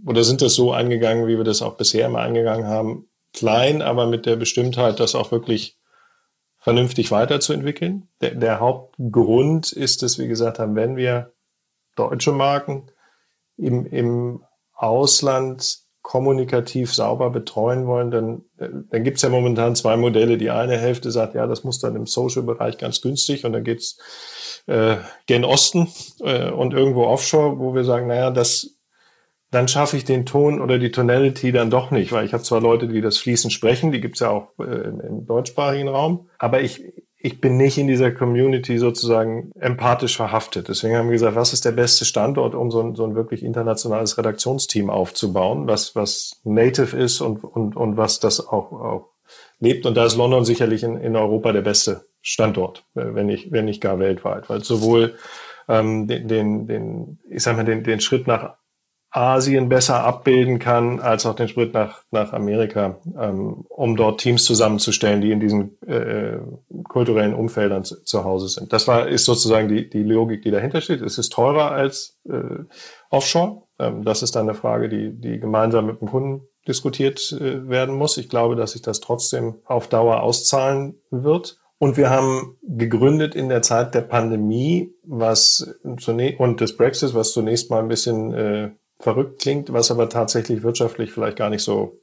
[0.07, 3.07] oder sind das so angegangen, wie wir das auch bisher immer angegangen haben.
[3.33, 5.79] Klein, aber mit der Bestimmtheit, das auch wirklich
[6.63, 8.09] vernünftig weiterzuentwickeln.
[8.21, 11.33] Der, der Hauptgrund ist, dass wir gesagt haben, wenn wir
[11.97, 12.91] deutsche Marken
[13.57, 20.39] im, im Ausland kommunikativ sauber betreuen wollen, dann, dann gibt's ja momentan zwei Modelle.
[20.39, 23.99] Die eine Hälfte sagt, ja, das muss dann im Social-Bereich ganz günstig und dann geht's
[24.67, 24.97] äh,
[25.27, 25.89] gen Osten
[26.21, 28.79] äh, und irgendwo offshore, wo wir sagen, naja, das
[29.53, 32.63] dann schaffe ich den Ton oder die Tonality dann doch nicht, weil ich habe zwar
[32.63, 36.83] Leute, die das fließend sprechen, die gibt's ja auch äh, im deutschsprachigen Raum, aber ich,
[37.19, 40.69] ich bin nicht in dieser Community sozusagen empathisch verhaftet.
[40.69, 43.43] Deswegen haben wir gesagt, was ist der beste Standort, um so ein, so ein wirklich
[43.43, 49.11] internationales Redaktionsteam aufzubauen, was, was native ist und, und, und was das auch, auch
[49.61, 49.85] lebt.
[49.85, 53.67] Und da ist London sicherlich in, in Europa der beste Standort, äh, wenn nicht, wenn
[53.67, 55.15] nicht gar weltweit, weil sowohl
[55.69, 58.55] ähm, den, den, den, ich sag mal, den, den Schritt nach
[59.13, 64.45] Asien besser abbilden kann, als auch den Schritt nach, nach Amerika, ähm, um dort Teams
[64.45, 66.39] zusammenzustellen, die in diesen äh,
[66.85, 68.73] kulturellen Umfeldern zu, zu, Hause sind.
[68.73, 71.03] Das war, ist sozusagen die, die Logik, die dahinter steht.
[71.03, 72.65] Es ist teurer als äh,
[73.11, 73.63] Offshore.
[73.79, 77.95] Ähm, das ist dann eine Frage, die, die gemeinsam mit dem Kunden diskutiert äh, werden
[77.95, 78.17] muss.
[78.17, 81.59] Ich glaube, dass sich das trotzdem auf Dauer auszahlen wird.
[81.77, 87.33] Und wir haben gegründet in der Zeit der Pandemie, was zunächst und des Brexit, was
[87.33, 88.71] zunächst mal ein bisschen äh,
[89.03, 91.99] verrückt klingt, was aber tatsächlich wirtschaftlich vielleicht gar nicht so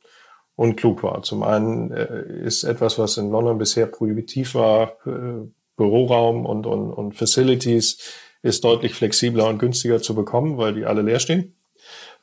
[0.56, 1.24] unklug war.
[1.24, 5.48] Zum einen äh, ist etwas, was in London bisher prohibitiv war, äh,
[5.78, 7.98] Büroraum und, und, und Facilities,
[8.42, 11.56] ist deutlich flexibler und günstiger zu bekommen, weil die alle leer stehen.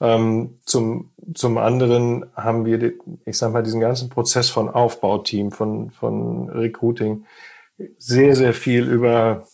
[0.01, 2.93] Ähm, zum, zum anderen haben wir,
[3.24, 7.24] ich sag mal, diesen ganzen Prozess von Aufbauteam, von, von Recruiting
[7.97, 9.47] sehr, sehr viel über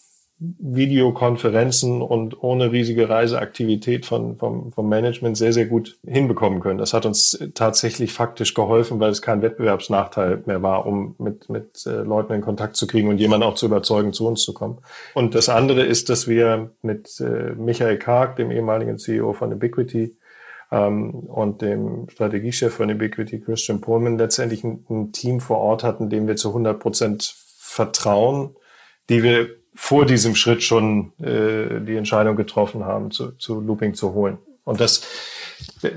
[0.59, 6.78] Videokonferenzen und ohne riesige Reiseaktivität von, vom, vom Management sehr, sehr gut hinbekommen können.
[6.78, 11.86] Das hat uns tatsächlich faktisch geholfen, weil es kein Wettbewerbsnachteil mehr war, um mit, mit
[11.86, 14.78] äh, Leuten in Kontakt zu kriegen und jemanden auch zu überzeugen, zu uns zu kommen.
[15.14, 20.16] Und das andere ist, dass wir mit äh, Michael Karg, dem ehemaligen CEO von Ubiquity,
[20.72, 26.11] ähm, und dem Strategiechef von Ubiquity, Christian Pullman, letztendlich ein, ein Team vor Ort hatten,
[26.11, 28.57] dem wir zu 100 Prozent vertrauen,
[29.09, 34.14] die wir vor diesem Schritt schon äh, die Entscheidung getroffen haben, zu, zu Looping zu
[34.14, 34.38] holen.
[34.64, 35.02] Und das,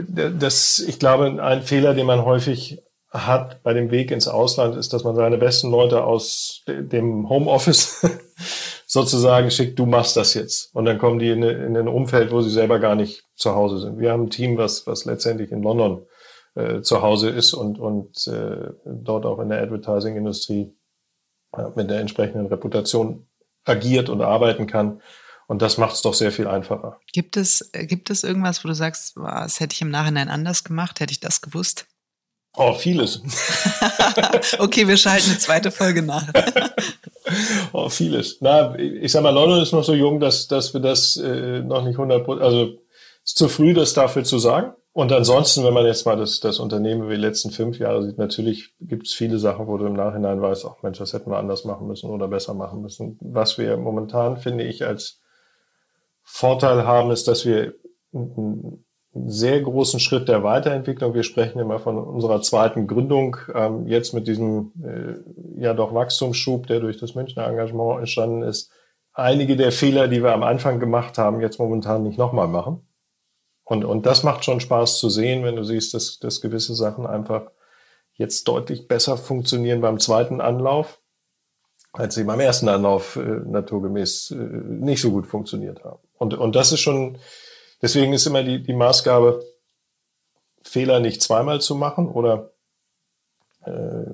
[0.07, 4.91] das, ich glaube, ein Fehler, den man häufig hat bei dem Weg ins Ausland, ist,
[4.93, 8.05] dass man seine besten Leute aus dem Homeoffice
[8.88, 10.73] sozusagen schickt, du machst das jetzt.
[10.76, 13.80] Und dann kommen die in, in ein Umfeld, wo sie selber gar nicht zu Hause
[13.80, 13.99] sind.
[13.99, 16.05] Wir haben ein Team, was, was letztendlich in London
[16.55, 20.73] äh, zu Hause ist und, und äh, dort auch in der Advertising-Industrie
[21.53, 23.28] äh, mit der entsprechenden Reputation
[23.66, 25.01] agiert und arbeiten kann.
[25.47, 26.99] Und das macht es doch sehr viel einfacher.
[27.13, 30.63] Gibt es, äh, gibt es irgendwas, wo du sagst, das hätte ich im Nachhinein anders
[30.63, 31.86] gemacht, hätte ich das gewusst?
[32.57, 33.22] Oh, vieles.
[34.59, 36.26] okay, wir schalten eine zweite Folge nach.
[37.74, 38.38] oh, vieles.
[38.39, 41.84] Na, ich sag mal, London ist noch so jung, dass, dass wir das äh, noch
[41.84, 42.80] nicht 100 also
[43.26, 44.74] ist zu früh, das dafür zu sagen.
[44.96, 48.18] Und ansonsten, wenn man jetzt mal das, das Unternehmen über die letzten fünf Jahre sieht,
[48.18, 51.38] natürlich gibt es viele Sachen, wo du im Nachhinein weißt, ach Mensch, das hätten wir
[51.38, 53.18] anders machen müssen oder besser machen müssen.
[53.20, 55.22] Was wir momentan, finde ich, als
[56.24, 57.74] Vorteil haben, ist, dass wir
[58.14, 64.14] einen sehr großen Schritt der Weiterentwicklung, wir sprechen immer von unserer zweiten Gründung, ähm, jetzt
[64.14, 68.72] mit diesem äh, ja doch Wachstumsschub, der durch das Münchner Engagement entstanden ist,
[69.12, 72.84] einige der Fehler, die wir am Anfang gemacht haben, jetzt momentan nicht nochmal machen.
[73.66, 77.05] Und, und das macht schon Spaß zu sehen, wenn du siehst, dass, dass gewisse Sachen
[77.05, 77.51] einfach
[78.13, 81.01] jetzt deutlich besser funktionieren beim zweiten Anlauf,
[81.91, 85.99] als sie beim ersten Anlauf äh, naturgemäß äh, nicht so gut funktioniert haben.
[86.18, 87.18] Und, und das ist schon,
[87.82, 89.43] deswegen ist immer die, die Maßgabe,
[90.61, 92.51] Fehler nicht zweimal zu machen oder
[93.66, 94.05] äh,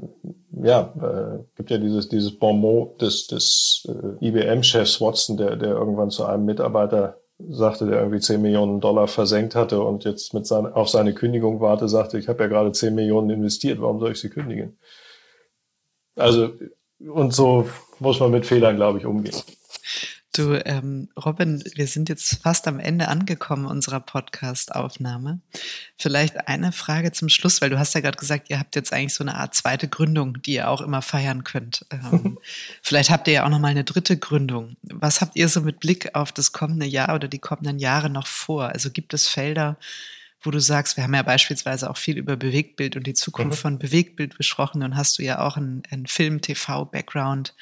[0.64, 6.10] ja, äh, gibt ja dieses, dieses Bonmot des, des äh, IBM-Chefs Watson, der, der irgendwann
[6.10, 10.76] zu einem Mitarbeiter sagte, der irgendwie 10 Millionen Dollar versenkt hatte und jetzt mit seine,
[10.76, 14.20] auf seine Kündigung warte, sagte, ich habe ja gerade 10 Millionen investiert, warum soll ich
[14.20, 14.78] sie kündigen?
[16.16, 16.52] Also,
[17.00, 17.68] und so
[18.00, 19.36] muss man mit Fehlern, glaube ich, umgehen.
[20.34, 25.42] Du, ähm, Robin, wir sind jetzt fast am Ende angekommen unserer Podcast-Aufnahme.
[25.98, 29.14] Vielleicht eine Frage zum Schluss, weil du hast ja gerade gesagt, ihr habt jetzt eigentlich
[29.14, 31.86] so eine Art zweite Gründung, die ihr auch immer feiern könnt.
[31.92, 32.38] Ähm,
[32.82, 34.78] vielleicht habt ihr ja auch noch mal eine dritte Gründung.
[34.84, 38.28] Was habt ihr so mit Blick auf das kommende Jahr oder die kommenden Jahre noch
[38.28, 38.70] vor?
[38.70, 39.76] Also gibt es Felder,
[40.42, 43.62] wo du sagst, wir haben ja beispielsweise auch viel über Bewegtbild und die Zukunft mhm.
[43.62, 47.54] von Bewegtbild besprochen und hast du ja auch einen, einen Film-TV-Background.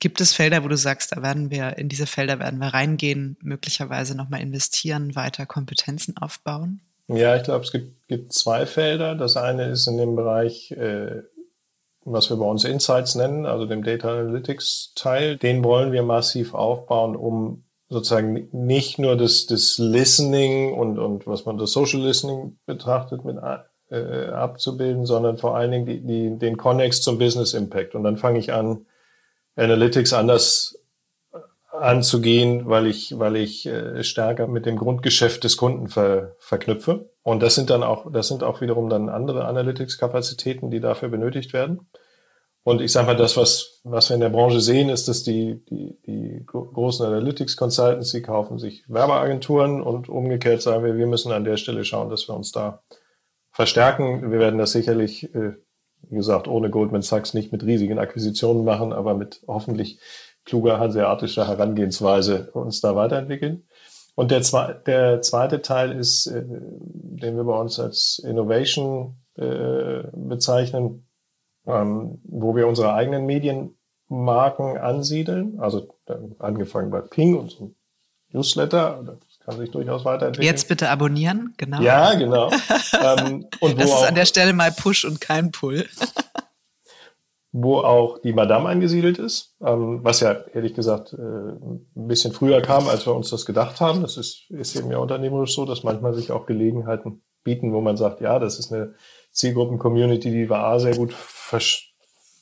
[0.00, 3.36] Gibt es Felder, wo du sagst, da werden wir, in diese Felder werden wir reingehen,
[3.40, 6.80] möglicherweise nochmal investieren, weiter Kompetenzen aufbauen?
[7.08, 9.14] Ja, ich glaube, es gibt, gibt zwei Felder.
[9.14, 11.22] Das eine ist in dem Bereich, äh,
[12.04, 15.36] was wir bei uns Insights nennen, also dem Data Analytics Teil.
[15.36, 21.44] Den wollen wir massiv aufbauen, um sozusagen nicht nur das, das Listening und, und was
[21.44, 23.38] man das Social Listening betrachtet mit
[23.90, 27.94] äh, abzubilden, sondern vor allen Dingen die, die, den Connex zum Business Impact.
[27.94, 28.84] Und dann fange ich an,
[29.58, 30.78] Analytics anders
[31.70, 37.10] anzugehen, weil ich, weil ich äh, stärker mit dem Grundgeschäft des Kunden ver, verknüpfe.
[37.22, 41.52] Und das sind dann auch, das sind auch wiederum dann andere Analytics-Kapazitäten, die dafür benötigt
[41.52, 41.88] werden.
[42.64, 45.64] Und ich sage mal, das, was, was wir in der Branche sehen, ist, dass die,
[45.66, 51.44] die, die großen Analytics-Consultants, die kaufen sich Werbeagenturen und umgekehrt sagen wir, wir müssen an
[51.44, 52.82] der Stelle schauen, dass wir uns da
[53.50, 54.30] verstärken.
[54.30, 55.54] Wir werden das sicherlich äh,
[56.02, 59.98] wie gesagt, ohne Goldman Sachs nicht mit riesigen Akquisitionen machen, aber mit hoffentlich
[60.44, 63.64] kluger hanseatischer Herangehensweise uns da weiterentwickeln.
[64.14, 70.02] Und der, zwe der zweite Teil ist, äh, den wir bei uns als Innovation äh,
[70.12, 71.06] bezeichnen,
[71.66, 75.60] ähm, wo wir unsere eigenen Medienmarken ansiedeln.
[75.60, 75.94] Also
[76.38, 77.74] angefangen bei Ping so
[78.32, 79.18] Newsletter,
[79.48, 80.46] kann sich durchaus weiterentwickeln.
[80.46, 81.80] Jetzt bitte abonnieren, genau.
[81.80, 82.50] Ja, genau.
[83.02, 85.86] ähm, und das ist an der Stelle mal Push und kein Pull.
[87.52, 92.60] wo auch die Madame angesiedelt ist, ähm, was ja ehrlich gesagt äh, ein bisschen früher
[92.60, 94.02] kam, als wir uns das gedacht haben.
[94.02, 97.96] Das ist, ist eben ja unternehmerisch so, dass manchmal sich auch Gelegenheiten bieten, wo man
[97.96, 98.94] sagt, ja, das ist eine
[99.32, 101.60] Zielgruppen-Community, die wir A sehr gut ver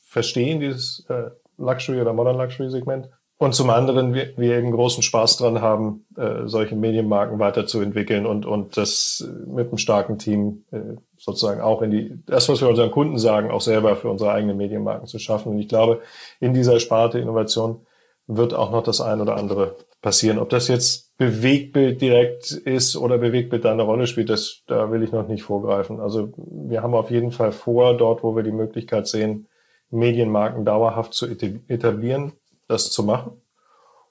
[0.09, 3.09] verstehen, dieses äh, Luxury- oder Modern Luxury-Segment
[3.39, 8.47] und zum anderen, wir, wir eben großen Spaß dran haben, äh, solche Medienmarken weiterzuentwickeln und,
[8.47, 12.89] und das mit einem starken Team äh, sozusagen auch in die, das, was wir unseren
[12.89, 15.51] Kunden sagen, auch selber für unsere eigenen Medienmarken zu schaffen.
[15.51, 16.01] Und ich glaube,
[16.39, 17.85] in dieser Sparte Innovation
[18.25, 20.39] wird auch noch das ein oder andere passieren.
[20.39, 25.03] Ob das jetzt Bewegbild direkt ist oder Bewegbild da eine Rolle spielt, das, da will
[25.03, 25.99] ich noch nicht vorgreifen.
[25.99, 29.47] Also wir haben auf jeden Fall vor, dort, wo wir die Möglichkeit sehen,
[29.89, 32.33] Medienmarken dauerhaft zu etablieren,
[32.67, 33.31] das zu machen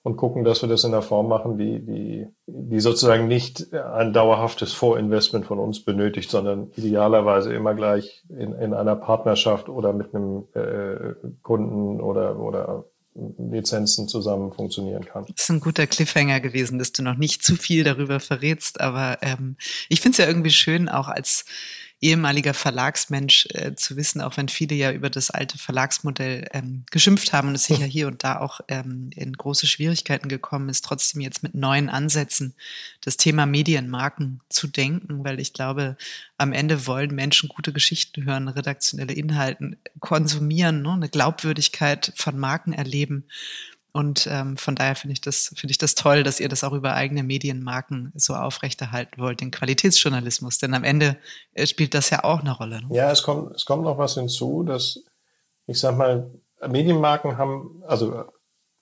[0.07, 4.13] und gucken, dass wir das in der Form machen, die, die, die sozusagen nicht ein
[4.13, 10.15] dauerhaftes Vorinvestment von uns benötigt, sondern idealerweise immer gleich in, in einer Partnerschaft oder mit
[10.15, 12.85] einem äh, Kunden oder, oder
[13.39, 15.25] Lizenzen zusammen funktionieren kann.
[15.27, 19.19] Das ist ein guter Cliffhanger gewesen, dass du noch nicht zu viel darüber verrätst, aber
[19.23, 19.57] ähm,
[19.89, 21.47] ich finde es ja irgendwie schön, auch als
[22.01, 27.33] ehemaliger Verlagsmensch äh, zu wissen, auch wenn viele ja über das alte Verlagsmodell ähm, geschimpft
[27.33, 31.23] haben und es sicher hier und da auch ähm, in große Schwierigkeiten gekommen ist, trotzdem
[31.23, 32.55] jetzt mit neuen Ansätzen
[33.01, 35.97] das Thema Medienmarken zu denken, weil ich glaube,
[36.37, 42.75] am Ende wollen Menschen gute Geschichten hören, redaktionelle Inhalten konsumieren, ne, eine Glaubwürdigkeit von Marken
[42.75, 43.25] erleben.
[43.97, 46.75] Und ähm, von daher finde ich das finde ich das toll, dass ihr das auch
[46.75, 50.59] über eigene Medienmarken so aufrechterhalten wollt, den Qualitätsjournalismus.
[50.59, 51.17] Denn am Ende
[51.55, 52.83] äh, spielt das ja auch eine Rolle.
[52.83, 52.89] Ne?
[52.95, 55.03] Ja, es kommt es kommt noch was hinzu, dass
[55.67, 56.31] ich sag mal
[56.69, 58.27] Medienmarken haben also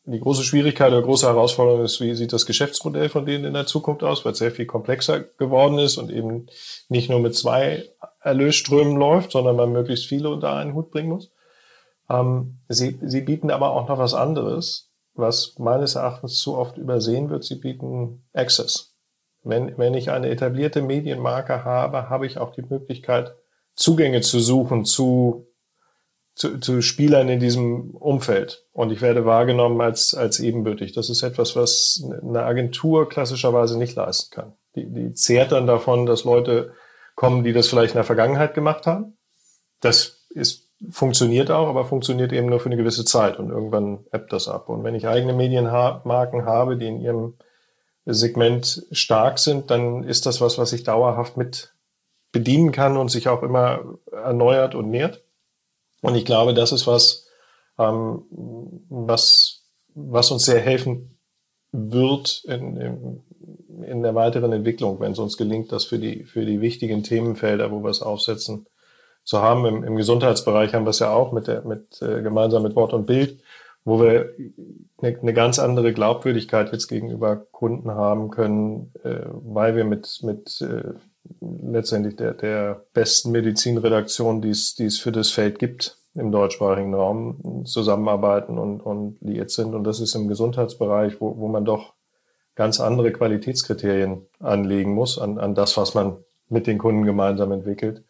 [0.04, 3.66] die große Schwierigkeit oder große Herausforderung ist, wie sieht das Geschäftsmodell von denen in der
[3.66, 6.46] Zukunft aus, weil es sehr viel komplexer geworden ist und eben
[6.88, 7.88] nicht nur mit zwei
[8.20, 11.30] Erlösströmen läuft, sondern man möglichst viele unter einen Hut bringen muss.
[12.10, 17.30] Ähm, sie, sie bieten aber auch noch was anderes, was meines Erachtens zu oft übersehen
[17.30, 17.44] wird.
[17.44, 18.94] Sie bieten Access.
[19.42, 23.34] Wenn, wenn ich eine etablierte Medienmarke habe, habe ich auch die Möglichkeit,
[23.74, 25.46] Zugänge zu suchen zu
[26.34, 28.66] zu, zu Spielern in diesem Umfeld.
[28.72, 30.92] Und ich werde wahrgenommen als, als ebenbürtig.
[30.92, 34.52] Das ist etwas, was eine Agentur klassischerweise nicht leisten kann.
[34.74, 36.72] Die, die zehrt dann davon, dass Leute
[37.14, 39.16] kommen, die das vielleicht in der Vergangenheit gemacht haben.
[39.80, 44.32] Das ist, funktioniert auch, aber funktioniert eben nur für eine gewisse Zeit und irgendwann ebbt
[44.32, 44.68] das ab.
[44.68, 47.34] Und wenn ich eigene Medienmarken habe, die in ihrem
[48.06, 51.74] Segment stark sind, dann ist das was, was ich dauerhaft mit
[52.32, 55.22] bedienen kann und sich auch immer erneuert und nährt.
[56.02, 57.28] Und ich glaube, das ist was,
[57.78, 58.24] ähm,
[58.88, 59.62] was,
[59.94, 61.18] was uns sehr helfen
[61.72, 63.24] wird in, in,
[63.84, 67.70] in der weiteren Entwicklung, wenn es uns gelingt, das für die, für die wichtigen Themenfelder,
[67.70, 68.66] wo wir es aufsetzen,
[69.24, 69.64] zu haben.
[69.66, 72.92] Im, im Gesundheitsbereich haben wir es ja auch mit der, mit, äh, gemeinsam mit Wort
[72.92, 73.40] und Bild,
[73.84, 74.34] wo wir
[75.02, 80.60] eine, eine ganz andere Glaubwürdigkeit jetzt gegenüber Kunden haben können, äh, weil wir mit, mit
[80.60, 80.94] äh,
[81.40, 86.94] letztendlich der, der besten Medizinredaktion, die es, die es für das Feld gibt im deutschsprachigen
[86.94, 89.74] Raum, zusammenarbeiten und, und liiert sind.
[89.74, 91.94] Und das ist im Gesundheitsbereich, wo, wo man doch
[92.54, 96.18] ganz andere Qualitätskriterien anlegen muss an, an das, was man
[96.48, 98.04] mit den Kunden gemeinsam entwickelt.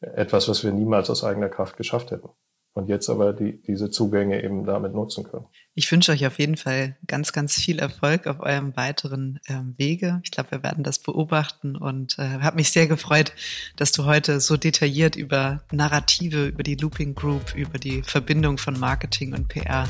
[0.00, 2.28] Etwas, was wir niemals aus eigener Kraft geschafft hätten
[2.76, 5.46] und jetzt aber die, diese Zugänge eben damit nutzen können.
[5.74, 10.20] Ich wünsche euch auf jeden Fall ganz, ganz viel Erfolg auf eurem weiteren ähm, Wege.
[10.24, 13.32] Ich glaube, wir werden das beobachten und äh, habe mich sehr gefreut,
[13.76, 18.78] dass du heute so detailliert über Narrative, über die Looping Group, über die Verbindung von
[18.78, 19.88] Marketing und PR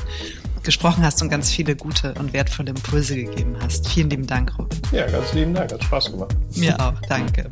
[0.63, 3.89] gesprochen hast und ganz viele gute und wertvolle Impulse gegeben hast.
[3.89, 4.79] Vielen lieben Dank, Robin.
[4.93, 5.73] Ja, ganz lieben Dank.
[5.73, 6.35] Hat Spaß gemacht.
[6.55, 6.99] Mir auch.
[7.09, 7.49] Danke.